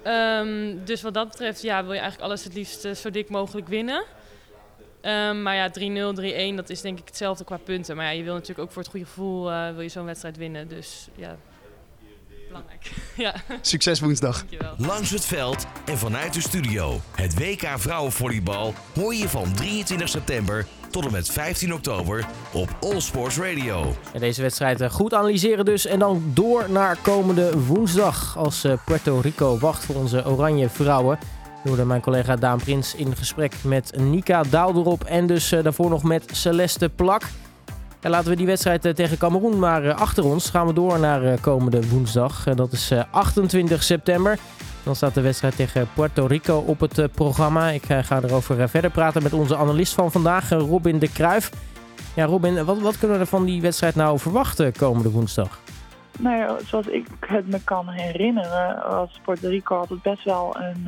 Um, 0.05 0.85
dus 0.85 1.01
wat 1.01 1.13
dat 1.13 1.29
betreft 1.29 1.61
ja, 1.61 1.83
wil 1.83 1.93
je 1.93 1.99
eigenlijk 1.99 2.29
alles 2.29 2.43
het 2.43 2.53
liefst 2.53 2.85
uh, 2.85 2.93
zo 2.93 3.09
dik 3.09 3.29
mogelijk 3.29 3.67
winnen. 3.67 4.03
Um, 5.01 5.41
maar 5.41 5.55
ja, 5.55 5.69
3-0, 5.69 6.51
3-1, 6.51 6.55
dat 6.55 6.69
is 6.69 6.81
denk 6.81 6.99
ik 6.99 7.07
hetzelfde 7.07 7.43
qua 7.43 7.57
punten. 7.57 7.95
Maar 7.95 8.05
ja, 8.05 8.11
je 8.11 8.23
wil 8.23 8.33
natuurlijk 8.33 8.59
ook 8.59 8.71
voor 8.71 8.81
het 8.81 8.91
goede 8.91 9.05
gevoel 9.05 9.51
uh, 9.51 9.71
wil 9.71 9.81
je 9.81 9.89
zo'n 9.89 10.05
wedstrijd 10.05 10.37
winnen. 10.37 10.67
Dus 10.67 11.07
ja, 11.15 11.37
belangrijk. 12.57 12.91
ja. 13.47 13.57
Succes 13.61 13.99
woensdag. 13.99 14.37
Dankjewel. 14.37 14.73
Langs 14.77 15.09
het 15.09 15.25
veld 15.25 15.65
en 15.85 15.97
vanuit 15.97 16.33
de 16.33 16.41
studio. 16.41 17.01
Het 17.15 17.39
WK 17.39 17.67
Vrouwenvolleybal 17.75 18.73
hoor 18.93 19.15
je 19.15 19.29
van 19.29 19.53
23 19.53 20.09
september 20.09 20.65
tot 20.91 21.05
en 21.05 21.11
met 21.11 21.29
15 21.29 21.73
oktober 21.73 22.25
op 22.53 22.69
All 22.79 22.99
Sports 22.99 23.37
Radio. 23.37 23.95
En 24.13 24.19
deze 24.19 24.41
wedstrijd 24.41 24.81
eh, 24.81 24.89
goed 24.89 25.13
analyseren 25.13 25.65
dus. 25.65 25.85
En 25.85 25.99
dan 25.99 26.23
door 26.33 26.71
naar 26.71 26.97
komende 27.01 27.59
woensdag. 27.65 28.37
Als 28.37 28.63
eh, 28.63 28.73
Puerto 28.85 29.19
Rico 29.19 29.57
wacht 29.57 29.85
voor 29.85 29.95
onze 29.95 30.25
oranje 30.25 30.69
vrouwen. 30.69 31.19
Hoorde 31.63 31.85
mijn 31.85 32.01
collega 32.01 32.35
Daan 32.35 32.57
Prins 32.57 32.95
in 32.95 33.15
gesprek 33.15 33.53
met 33.63 33.91
Nika 33.97 34.43
Daalderop. 34.43 35.03
En 35.03 35.27
dus 35.27 35.51
uh, 35.51 35.63
daarvoor 35.63 35.89
nog 35.89 36.03
met 36.03 36.23
Celeste 36.31 36.89
Plak. 36.89 37.23
En 38.07 38.13
laten 38.13 38.29
we 38.29 38.35
die 38.35 38.45
wedstrijd 38.45 38.85
eh, 38.85 38.93
tegen 38.93 39.17
Cameroen 39.17 39.59
maar 39.59 39.83
eh, 39.83 39.95
achter 39.95 40.25
ons. 40.25 40.49
Gaan 40.49 40.67
we 40.67 40.73
door 40.73 40.99
naar 40.99 41.23
eh, 41.23 41.41
komende 41.41 41.89
woensdag. 41.89 42.43
dat 42.43 42.71
is 42.71 42.91
28 43.11 43.83
september. 43.83 44.37
Dan 44.83 44.95
staat 44.95 45.13
de 45.13 45.21
wedstrijd 45.21 45.55
tegen 45.55 45.87
Puerto 45.93 46.25
Rico 46.25 46.57
op 46.57 46.79
het 46.79 47.11
programma. 47.11 47.69
Ik 47.69 47.83
ga 47.85 48.21
erover 48.23 48.69
verder 48.69 48.91
praten 48.91 49.23
met 49.23 49.33
onze 49.33 49.57
analist 49.57 49.93
van 49.93 50.11
vandaag, 50.11 50.49
Robin 50.49 50.99
de 50.99 51.11
Kruijf. 51.11 51.51
Ja, 52.15 52.25
Robin, 52.25 52.65
wat, 52.65 52.79
wat 52.79 52.97
kunnen 52.97 53.19
we 53.19 53.25
van 53.25 53.45
die 53.45 53.61
wedstrijd 53.61 53.95
nou 53.95 54.19
verwachten 54.19 54.73
komende 54.77 55.11
woensdag? 55.11 55.59
Nou 56.19 56.37
ja, 56.37 56.55
zoals 56.65 56.87
ik 56.87 57.07
het 57.19 57.47
me 57.47 57.63
kan 57.63 57.89
herinneren, 57.89 58.89
was 58.89 59.19
Puerto 59.25 59.49
Rico 59.49 59.77
altijd 59.77 60.01
best 60.01 60.23
wel 60.23 60.55
een 60.59 60.87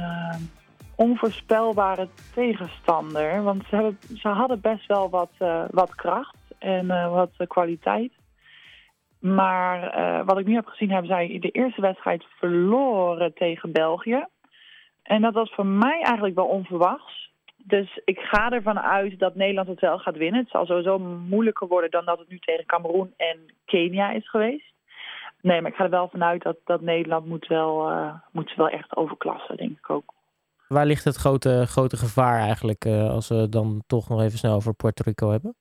onvoorspelbare 0.95 2.08
tegenstander. 2.34 3.43
Want 3.43 3.63
ze, 3.69 3.75
hebben, 3.75 3.97
ze 4.17 4.27
hadden 4.27 4.62
best 4.62 4.88
wel 4.88 5.10
wat, 5.10 5.32
wat 5.71 5.95
kracht 5.95 6.38
en 6.60 6.86
uh, 6.86 7.12
wat 7.13 7.48
kwaliteit. 7.48 8.12
Maar 9.19 10.00
uh, 10.00 10.26
wat 10.26 10.39
ik 10.39 10.45
nu 10.45 10.54
heb 10.54 10.65
gezien, 10.65 10.91
hebben 10.91 11.10
zij 11.10 11.38
de 11.39 11.50
eerste 11.50 11.82
wedstrijd 11.82 12.26
verloren 12.38 13.34
tegen 13.34 13.72
België. 13.72 14.26
En 15.04 15.22
dat 15.22 15.34
was 15.34 15.54
voor 15.54 15.65
mij 15.65 16.02
eigenlijk 16.02 16.36
wel 16.36 16.45
onverwachts. 16.45 17.32
Dus 17.58 18.02
ik 18.06 18.19
ga 18.19 18.52
ervan 18.52 18.80
uit 18.80 19.19
dat 19.19 19.36
Nederland 19.36 19.67
het 19.67 19.80
wel 19.80 19.98
gaat 19.98 20.17
winnen. 20.17 20.41
Het 20.41 20.50
zal 20.50 20.65
sowieso 20.65 21.00
moeilijker 21.00 21.67
worden 21.67 21.91
dan 21.91 22.06
dat 22.06 22.19
het 22.19 22.30
nu 22.30 22.39
tegen 22.39 22.65
Cameroen 22.65 23.13
en 23.17 23.38
Kenia 23.65 24.12
is 24.12 24.30
geweest. 24.30 24.74
Nee, 25.41 25.62
maar 25.62 25.72
ik 25.72 25.78
ga 25.78 25.84
er 25.84 25.89
wel 25.89 26.08
vanuit 26.08 26.43
dat, 26.43 26.58
dat 26.65 26.82
Nederland 26.82 27.26
moet 27.26 27.48
wel, 27.48 27.91
uh, 27.91 28.13
moet 28.32 28.56
wel 28.56 28.69
echt 28.69 28.95
overklassen, 28.95 29.58
denk 29.58 29.78
ik 29.78 29.89
ook. 29.89 30.13
Waar 30.67 30.86
ligt 30.86 31.04
het 31.04 31.15
grote, 31.15 31.65
grote 31.67 31.98
gevaar 31.98 32.39
eigenlijk, 32.39 32.86
als 32.86 33.30
we 33.30 33.50
dan 33.50 33.84
toch 33.88 34.10
nog 34.10 34.22
even 34.22 34.38
snel 34.38 34.56
over 34.56 34.74
Puerto 34.74 35.04
Rico 35.06 35.30
hebben? 35.30 35.56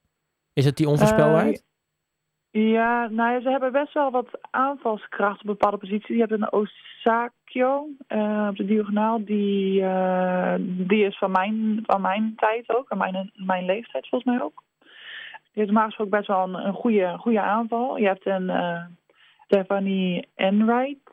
Is 0.59 0.65
het 0.65 0.77
die 0.77 0.89
onvoorspelbaarheid? 0.89 1.65
Uh, 2.53 2.73
ja, 2.73 3.09
nou 3.09 3.41
ze 3.41 3.51
hebben 3.51 3.73
best 3.73 3.93
wel 3.93 4.11
wat 4.11 4.39
aanvalskracht 4.51 5.41
op 5.41 5.47
bepaalde 5.47 5.77
posities. 5.77 6.17
Je 6.17 6.27
hebt 6.27 6.33
een 6.33 6.53
Osakio 6.53 7.89
uh, 8.09 8.47
op 8.51 8.57
de 8.57 8.65
diagonaal. 8.65 9.25
Die, 9.25 9.81
uh, 9.81 10.55
die 10.59 11.05
is 11.05 11.19
van 11.19 11.31
mijn, 11.31 11.83
van 11.87 12.01
mijn 12.01 12.33
tijd 12.37 12.75
ook. 12.77 12.91
En 12.91 12.99
mijn, 12.99 13.31
mijn 13.35 13.65
leeftijd 13.65 14.09
volgens 14.09 14.31
mij 14.31 14.43
ook. 14.43 14.63
Die 14.81 14.91
heeft 15.53 15.67
normaal 15.67 15.87
gesproken 15.87 16.19
best 16.19 16.29
wel 16.29 16.43
een, 16.43 16.67
een 16.67 16.75
goede, 16.75 17.17
goede 17.19 17.41
aanval. 17.41 17.97
Je 17.97 18.07
hebt 18.07 18.27
een 18.27 18.53
Stephanie 19.45 20.29
Enright. 20.35 21.11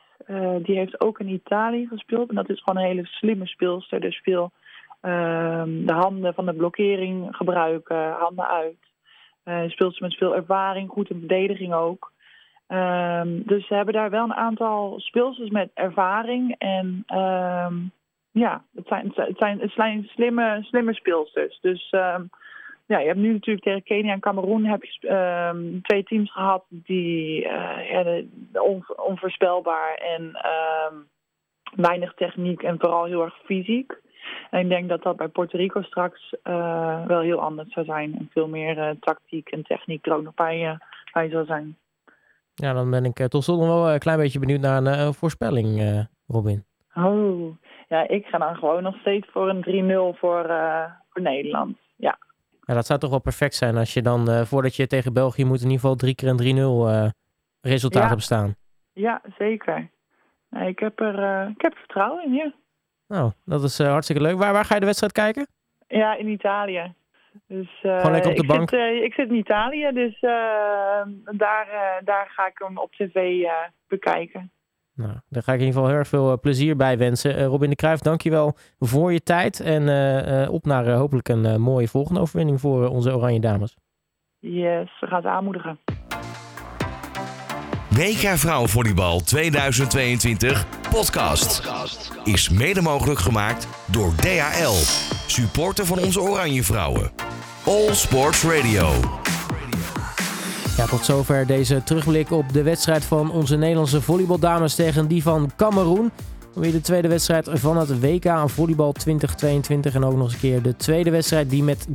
die 0.62 0.76
heeft 0.76 1.00
ook 1.00 1.20
in 1.20 1.28
Italië 1.28 1.86
gespeeld. 1.86 2.28
En 2.28 2.34
dat 2.34 2.50
is 2.50 2.62
gewoon 2.62 2.82
een 2.82 2.88
hele 2.88 3.06
slimme 3.06 3.46
speelster. 3.46 4.00
Dus 4.00 4.20
veel 4.22 4.52
de 5.00 5.92
handen 5.92 6.34
van 6.34 6.46
de 6.46 6.54
blokkering 6.54 7.36
gebruiken. 7.36 8.10
Handen 8.10 8.48
uit. 8.48 8.86
Uh, 9.48 9.68
speelt 9.68 9.94
ze 9.94 10.02
met 10.02 10.14
veel 10.14 10.34
ervaring, 10.34 10.90
goed 10.90 11.10
in 11.10 11.18
verdediging 11.18 11.74
ook. 11.74 12.12
Um, 12.68 13.42
dus 13.44 13.66
ze 13.66 13.74
hebben 13.74 13.94
daar 13.94 14.10
wel 14.10 14.24
een 14.24 14.34
aantal 14.34 15.00
speelsters 15.00 15.50
met 15.50 15.70
ervaring. 15.74 16.54
En 16.58 17.04
um, 17.14 17.90
ja, 18.30 18.64
het 18.74 18.86
zijn, 18.86 19.12
het 19.14 19.38
zijn, 19.38 19.60
het 19.60 19.72
zijn 19.72 20.04
slimme, 20.04 20.58
slimme 20.62 20.94
speelsters. 20.94 21.58
Dus 21.60 21.92
um, 21.92 22.30
ja, 22.86 22.98
je 22.98 23.06
hebt 23.06 23.18
nu 23.18 23.32
natuurlijk 23.32 23.64
tegen 23.64 23.82
Kenia 23.82 24.12
en 24.12 24.20
Cameroen 24.20 24.64
heb 24.64 24.84
je 24.84 25.78
twee 25.82 26.02
teams 26.02 26.32
gehad 26.32 26.64
die 26.68 27.44
uh, 27.44 27.90
ja, 27.90 28.22
on, 28.52 28.84
onvoorspelbaar 28.96 29.94
en 29.94 30.38
weinig 31.76 32.14
techniek 32.14 32.62
en 32.62 32.78
vooral 32.78 33.04
heel 33.04 33.22
erg 33.22 33.38
fysiek. 33.44 34.04
En 34.50 34.60
ik 34.60 34.68
denk 34.68 34.88
dat 34.88 35.02
dat 35.02 35.16
bij 35.16 35.28
Puerto 35.28 35.56
Rico 35.56 35.82
straks 35.82 36.34
uh, 36.44 37.06
wel 37.06 37.20
heel 37.20 37.40
anders 37.40 37.72
zou 37.72 37.86
zijn. 37.86 38.18
En 38.18 38.28
veel 38.32 38.48
meer 38.48 38.78
uh, 38.78 38.90
tactiek 39.00 39.48
en 39.48 39.62
techniek 39.62 40.06
er 40.06 40.14
ook 40.14 40.22
nog 40.22 40.34
bij, 40.34 40.60
uh, 40.60 40.78
bij 41.12 41.28
zou 41.28 41.46
zijn. 41.46 41.76
Ja, 42.54 42.72
dan 42.72 42.90
ben 42.90 43.04
ik 43.04 43.28
tot 43.28 43.44
slot 43.44 43.58
nog 43.58 43.68
wel 43.68 43.90
een 43.90 43.98
klein 43.98 44.18
beetje 44.18 44.38
benieuwd 44.38 44.60
naar 44.60 44.86
een 44.86 45.14
voorspelling, 45.14 46.06
Robin. 46.26 46.64
Oh, 46.94 47.56
ja, 47.88 48.08
ik 48.08 48.26
ga 48.26 48.38
dan 48.38 48.56
gewoon 48.56 48.82
nog 48.82 48.96
steeds 48.96 49.28
voor 49.30 49.48
een 49.48 50.14
3-0 50.14 50.18
voor, 50.18 50.46
voor 51.08 51.22
Nederland. 51.22 51.78
Ja. 51.96 52.18
ja. 52.60 52.74
Dat 52.74 52.86
zou 52.86 52.98
toch 52.98 53.10
wel 53.10 53.20
perfect 53.20 53.54
zijn 53.54 53.76
als 53.76 53.94
je 53.94 54.02
dan, 54.02 54.46
voordat 54.46 54.76
je 54.76 54.86
tegen 54.86 55.12
België 55.12 55.44
moet, 55.44 55.60
in 55.60 55.70
ieder 55.70 55.80
geval 55.80 55.96
drie 55.96 56.14
keer 56.14 56.28
een 56.28 57.10
3-0 57.10 57.14
resultaat 57.60 58.02
ja. 58.02 58.08
hebt 58.08 58.22
staan. 58.22 58.54
Ja, 58.92 59.20
zeker. 59.38 59.90
Nee, 60.50 60.68
ik, 60.68 60.78
heb 60.78 61.00
er, 61.00 61.48
ik 61.48 61.60
heb 61.60 61.72
er 61.72 61.78
vertrouwen 61.78 62.24
in, 62.24 62.32
ja. 62.32 62.52
Nou, 63.08 63.32
dat 63.44 63.62
is 63.62 63.80
uh, 63.80 63.88
hartstikke 63.88 64.22
leuk. 64.22 64.36
Waar, 64.36 64.52
waar 64.52 64.64
ga 64.64 64.74
je 64.74 64.80
de 64.80 64.86
wedstrijd 64.86 65.12
kijken? 65.12 65.46
Ja, 65.86 66.16
in 66.16 66.28
Italië. 66.28 66.94
Dus, 67.46 67.82
uh, 67.82 67.96
Gewoon 67.96 68.12
lekker 68.12 68.30
op 68.30 68.36
de 68.36 68.42
ik 68.42 68.48
bank? 68.48 68.70
Zit, 68.70 68.78
uh, 68.78 69.02
ik 69.02 69.12
zit 69.14 69.28
in 69.28 69.34
Italië, 69.34 69.90
dus 69.92 70.22
uh, 70.22 70.30
daar, 71.24 72.00
daar 72.04 72.26
ga 72.28 72.46
ik 72.46 72.58
hem 72.58 72.78
op 72.78 72.92
tv 72.92 73.46
bekijken. 73.88 74.50
Nou, 74.94 75.12
daar 75.28 75.42
ga 75.42 75.52
ik 75.52 75.58
in 75.60 75.66
ieder 75.66 75.74
geval 75.74 75.88
heel 75.88 75.98
erg 75.98 76.08
veel 76.08 76.40
plezier 76.40 76.76
bij 76.76 76.98
wensen. 76.98 77.44
Robin 77.44 77.70
de 77.70 77.76
Cruijff, 77.76 78.02
dankjewel 78.02 78.56
voor 78.78 79.12
je 79.12 79.22
tijd. 79.22 79.60
En 79.60 79.82
op 80.48 80.64
naar 80.64 80.90
hopelijk 80.90 81.28
een 81.28 81.60
mooie 81.60 81.88
volgende 81.88 82.20
overwinning 82.20 82.60
voor 82.60 82.88
onze 82.88 83.16
Oranje 83.16 83.40
Dames. 83.40 83.76
Yes, 84.38 85.00
we 85.00 85.06
gaan 85.06 85.22
ze 85.22 85.28
aanmoedigen. 85.28 85.78
WK 87.88 88.38
Vrouwenvolleybal 88.38 89.20
2022 89.20 90.66
podcast 90.90 91.62
is 92.24 92.48
mede 92.48 92.82
mogelijk 92.82 93.20
gemaakt 93.20 93.66
door 93.86 94.14
DHL, 94.14 94.74
supporter 95.26 95.86
van 95.86 95.98
onze 95.98 96.20
Oranje 96.20 96.62
Vrouwen. 96.62 97.10
All 97.64 97.94
Sports 97.94 98.42
Radio. 98.42 98.88
Ja, 100.76 100.86
tot 100.86 101.04
zover 101.04 101.46
deze 101.46 101.82
terugblik 101.84 102.30
op 102.30 102.52
de 102.52 102.62
wedstrijd 102.62 103.04
van 103.04 103.30
onze 103.30 103.56
Nederlandse 103.56 104.00
volleybaldames 104.00 104.74
tegen 104.74 105.08
die 105.08 105.22
van 105.22 105.50
Cameroen. 105.56 106.10
Weer 106.54 106.72
de 106.72 106.80
tweede 106.80 107.08
wedstrijd 107.08 107.48
van 107.52 107.76
het 107.76 108.00
WK 108.00 108.26
aan 108.26 108.50
volleybal 108.50 108.92
2022. 108.92 109.94
En 109.94 110.04
ook 110.04 110.16
nog 110.16 110.24
eens 110.24 110.32
een 110.32 110.38
keer 110.38 110.62
de 110.62 110.76
tweede 110.76 111.10
wedstrijd 111.10 111.50
die 111.50 111.62
met 111.62 111.86
3-0 111.88 111.90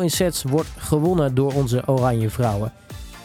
in 0.00 0.10
sets 0.10 0.42
wordt 0.42 0.68
gewonnen 0.78 1.34
door 1.34 1.52
onze 1.52 1.82
Oranje 1.86 2.30
Vrouwen. 2.30 2.72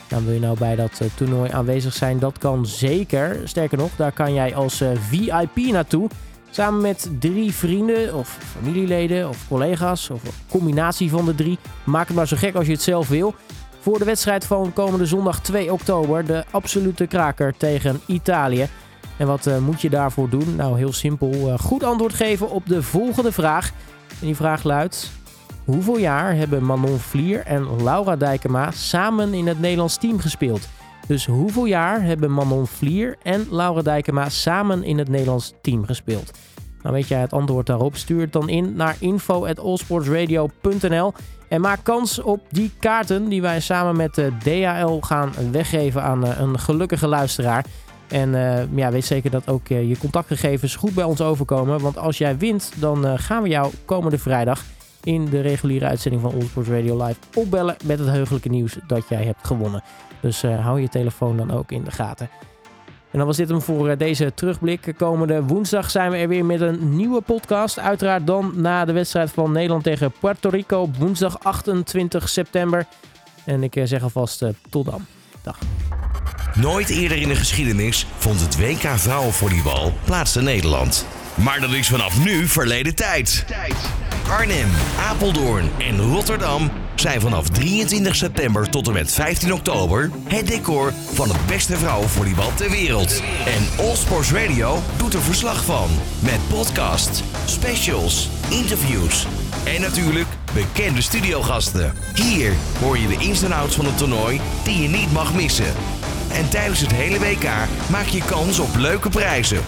Dan 0.09 0.25
wil 0.25 0.33
je 0.33 0.39
nou 0.39 0.57
bij 0.57 0.75
dat 0.75 0.99
uh, 1.01 1.07
toernooi 1.15 1.51
aanwezig 1.51 1.93
zijn? 1.93 2.19
Dat 2.19 2.37
kan 2.37 2.65
zeker. 2.65 3.41
Sterker 3.43 3.77
nog, 3.77 3.91
daar 3.95 4.11
kan 4.11 4.33
jij 4.33 4.55
als 4.55 4.81
uh, 4.81 4.89
VIP 5.09 5.71
naartoe. 5.71 6.09
Samen 6.49 6.81
met 6.81 7.09
drie 7.19 7.53
vrienden 7.53 8.15
of 8.15 8.37
familieleden 8.57 9.29
of 9.29 9.47
collega's 9.47 10.09
of 10.09 10.23
een 10.23 10.31
combinatie 10.49 11.09
van 11.09 11.25
de 11.25 11.35
drie. 11.35 11.57
Maak 11.83 12.07
het 12.07 12.15
maar 12.15 12.27
zo 12.27 12.37
gek 12.37 12.55
als 12.55 12.65
je 12.65 12.71
het 12.71 12.81
zelf 12.81 13.07
wil. 13.07 13.35
Voor 13.79 13.99
de 13.99 14.05
wedstrijd 14.05 14.45
van 14.45 14.73
komende 14.73 15.05
zondag 15.05 15.41
2 15.41 15.71
oktober. 15.73 16.25
De 16.25 16.43
absolute 16.51 17.07
kraker 17.07 17.53
tegen 17.57 18.01
Italië. 18.05 18.67
En 19.17 19.27
wat 19.27 19.47
uh, 19.47 19.57
moet 19.57 19.81
je 19.81 19.89
daarvoor 19.89 20.29
doen? 20.29 20.55
Nou, 20.55 20.77
heel 20.77 20.93
simpel. 20.93 21.57
goed 21.57 21.83
antwoord 21.83 22.13
geven 22.13 22.49
op 22.49 22.67
de 22.67 22.83
volgende 22.83 23.31
vraag. 23.31 23.71
En 24.19 24.25
die 24.25 24.35
vraag 24.35 24.63
luidt: 24.63 25.11
Hoeveel 25.69 25.97
jaar 25.97 26.35
hebben 26.35 26.65
Manon 26.65 26.99
Vlier 26.99 27.45
en 27.45 27.83
Laura 27.83 28.15
Dijkema 28.15 28.71
samen 28.71 29.33
in 29.33 29.47
het 29.47 29.59
Nederlands 29.59 29.97
team 29.97 30.19
gespeeld? 30.19 30.69
Dus 31.07 31.25
hoeveel 31.25 31.65
jaar 31.65 32.03
hebben 32.03 32.31
Manon 32.31 32.67
Vlier 32.67 33.17
en 33.23 33.47
Laura 33.51 33.81
Dijkema 33.81 34.29
samen 34.29 34.83
in 34.83 34.97
het 34.97 35.09
Nederlands 35.09 35.53
team 35.61 35.85
gespeeld? 35.85 36.31
Nou 36.81 36.95
weet 36.95 37.07
jij 37.07 37.19
het 37.19 37.33
antwoord 37.33 37.65
daarop, 37.65 37.95
stuur 37.95 38.21
het 38.21 38.33
dan 38.33 38.49
in 38.49 38.75
naar 38.75 38.95
info.allsportsradio.nl 38.99 41.13
en 41.47 41.61
maak 41.61 41.79
kans 41.83 42.21
op 42.21 42.41
die 42.49 42.71
kaarten 42.79 43.29
die 43.29 43.41
wij 43.41 43.59
samen 43.59 43.95
met 43.95 44.15
de 44.15 44.31
DHL 44.43 44.99
gaan 44.99 45.31
weggeven 45.51 46.03
aan 46.03 46.25
eh, 46.25 46.39
een 46.39 46.59
gelukkige 46.59 47.07
luisteraar. 47.07 47.65
En 48.07 48.33
uh, 48.33 48.75
ja, 48.75 48.91
weet 48.91 49.05
zeker 49.05 49.31
dat 49.31 49.47
ook 49.47 49.67
je 49.67 49.97
contactgegevens 49.99 50.75
goed 50.75 50.93
bij 50.93 51.03
ons 51.03 51.21
overkomen. 51.21 51.79
Want 51.79 51.97
als 51.97 52.17
jij 52.17 52.37
wint, 52.37 52.71
dan 52.75 53.19
gaan 53.19 53.43
we 53.43 53.49
jou 53.49 53.73
komende 53.85 54.17
vrijdag 54.17 54.63
in 55.09 55.25
de 55.25 55.41
reguliere 55.41 55.85
uitzending 55.85 56.21
van 56.21 56.33
Allsports 56.33 56.69
Radio 56.69 57.05
Live 57.05 57.19
opbellen 57.33 57.75
met 57.83 57.99
het 57.99 58.07
heugelijke 58.07 58.49
nieuws 58.49 58.77
dat 58.87 59.09
jij 59.09 59.23
hebt 59.23 59.47
gewonnen. 59.47 59.83
Dus 60.21 60.43
uh, 60.43 60.59
hou 60.65 60.81
je 60.81 60.89
telefoon 60.89 61.37
dan 61.37 61.51
ook 61.51 61.71
in 61.71 61.83
de 61.83 61.91
gaten. 61.91 62.29
En 63.11 63.17
dan 63.17 63.25
was 63.25 63.37
dit 63.37 63.49
hem 63.49 63.61
voor 63.61 63.89
uh, 63.89 63.97
deze 63.97 64.33
terugblik. 64.33 64.93
Komende 64.97 65.43
woensdag 65.43 65.91
zijn 65.91 66.11
we 66.11 66.17
er 66.17 66.27
weer 66.27 66.45
met 66.45 66.61
een 66.61 66.95
nieuwe 66.95 67.21
podcast. 67.21 67.79
Uiteraard 67.79 68.27
dan 68.27 68.51
na 68.55 68.85
de 68.85 68.91
wedstrijd 68.91 69.31
van 69.31 69.51
Nederland 69.51 69.83
tegen 69.83 70.11
Puerto 70.19 70.49
Rico 70.49 70.81
op 70.81 70.95
woensdag 70.95 71.39
28 71.43 72.29
september. 72.29 72.85
En 73.45 73.63
ik 73.63 73.75
uh, 73.75 73.85
zeg 73.85 74.03
alvast 74.03 74.43
tot 74.69 74.85
dan. 74.85 75.05
Dag. 75.41 75.57
Nooit 76.55 76.89
eerder 76.89 77.17
in 77.17 77.27
de 77.27 77.35
geschiedenis 77.35 78.05
vond 78.17 78.41
het 78.41 78.57
WK 78.57 78.87
vrouwenvolleybal 78.97 79.93
plaats 80.03 80.35
in 80.35 80.43
Nederland. 80.43 81.05
Maar 81.35 81.59
dat 81.59 81.71
is 81.71 81.87
vanaf 81.87 82.23
nu 82.23 82.47
verleden 82.47 82.95
tijd. 82.95 83.45
Arnhem, 84.29 84.69
Apeldoorn 84.99 85.69
en 85.77 86.01
Rotterdam 86.01 86.71
zijn 86.95 87.21
vanaf 87.21 87.49
23 87.49 88.15
september 88.15 88.69
tot 88.69 88.87
en 88.87 88.93
met 88.93 89.13
15 89.13 89.53
oktober 89.53 90.11
het 90.27 90.47
decor 90.47 90.93
van 91.13 91.29
het 91.29 91.45
beste 91.47 91.77
vrouwenvolleybal 91.77 92.53
ter 92.55 92.69
wereld. 92.69 93.21
En 93.45 93.85
All 93.85 93.95
Sports 93.95 94.31
Radio 94.31 94.79
doet 94.97 95.13
er 95.13 95.21
verslag 95.21 95.63
van. 95.63 95.89
Met 96.19 96.39
podcast, 96.49 97.23
specials, 97.45 98.29
interviews 98.49 99.27
en 99.65 99.81
natuurlijk 99.81 100.27
bekende 100.53 101.01
studiogasten. 101.01 101.93
Hier 102.15 102.53
hoor 102.79 102.97
je 102.97 103.07
de 103.07 103.17
ins 103.17 103.43
en 103.43 103.51
outs 103.51 103.75
van 103.75 103.85
het 103.85 103.97
toernooi 103.97 104.41
die 104.63 104.81
je 104.81 104.87
niet 104.87 105.11
mag 105.11 105.33
missen. 105.33 105.73
En 106.31 106.49
tijdens 106.49 106.79
het 106.79 106.91
hele 106.91 107.19
WK 107.19 107.49
maak 107.89 108.07
je 108.07 108.23
kans 108.25 108.59
op 108.59 108.75
leuke 108.75 109.09
prijzen. 109.09 109.61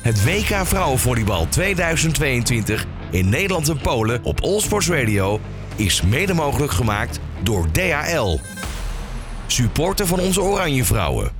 Het 0.00 0.24
WK 0.24 0.66
Vrouwenvolleybal 0.66 1.46
2022 1.48 2.86
in 3.10 3.28
Nederland 3.28 3.68
en 3.68 3.78
Polen 3.78 4.20
op 4.22 4.40
Allsports 4.40 4.88
Radio 4.88 5.40
is 5.76 6.02
mede 6.02 6.34
mogelijk 6.34 6.72
gemaakt 6.72 7.20
door 7.42 7.70
DHL. 7.72 8.38
Supporter 9.46 10.06
van 10.06 10.18
onze 10.18 10.40
Oranje 10.42 10.84
Vrouwen. 10.84 11.37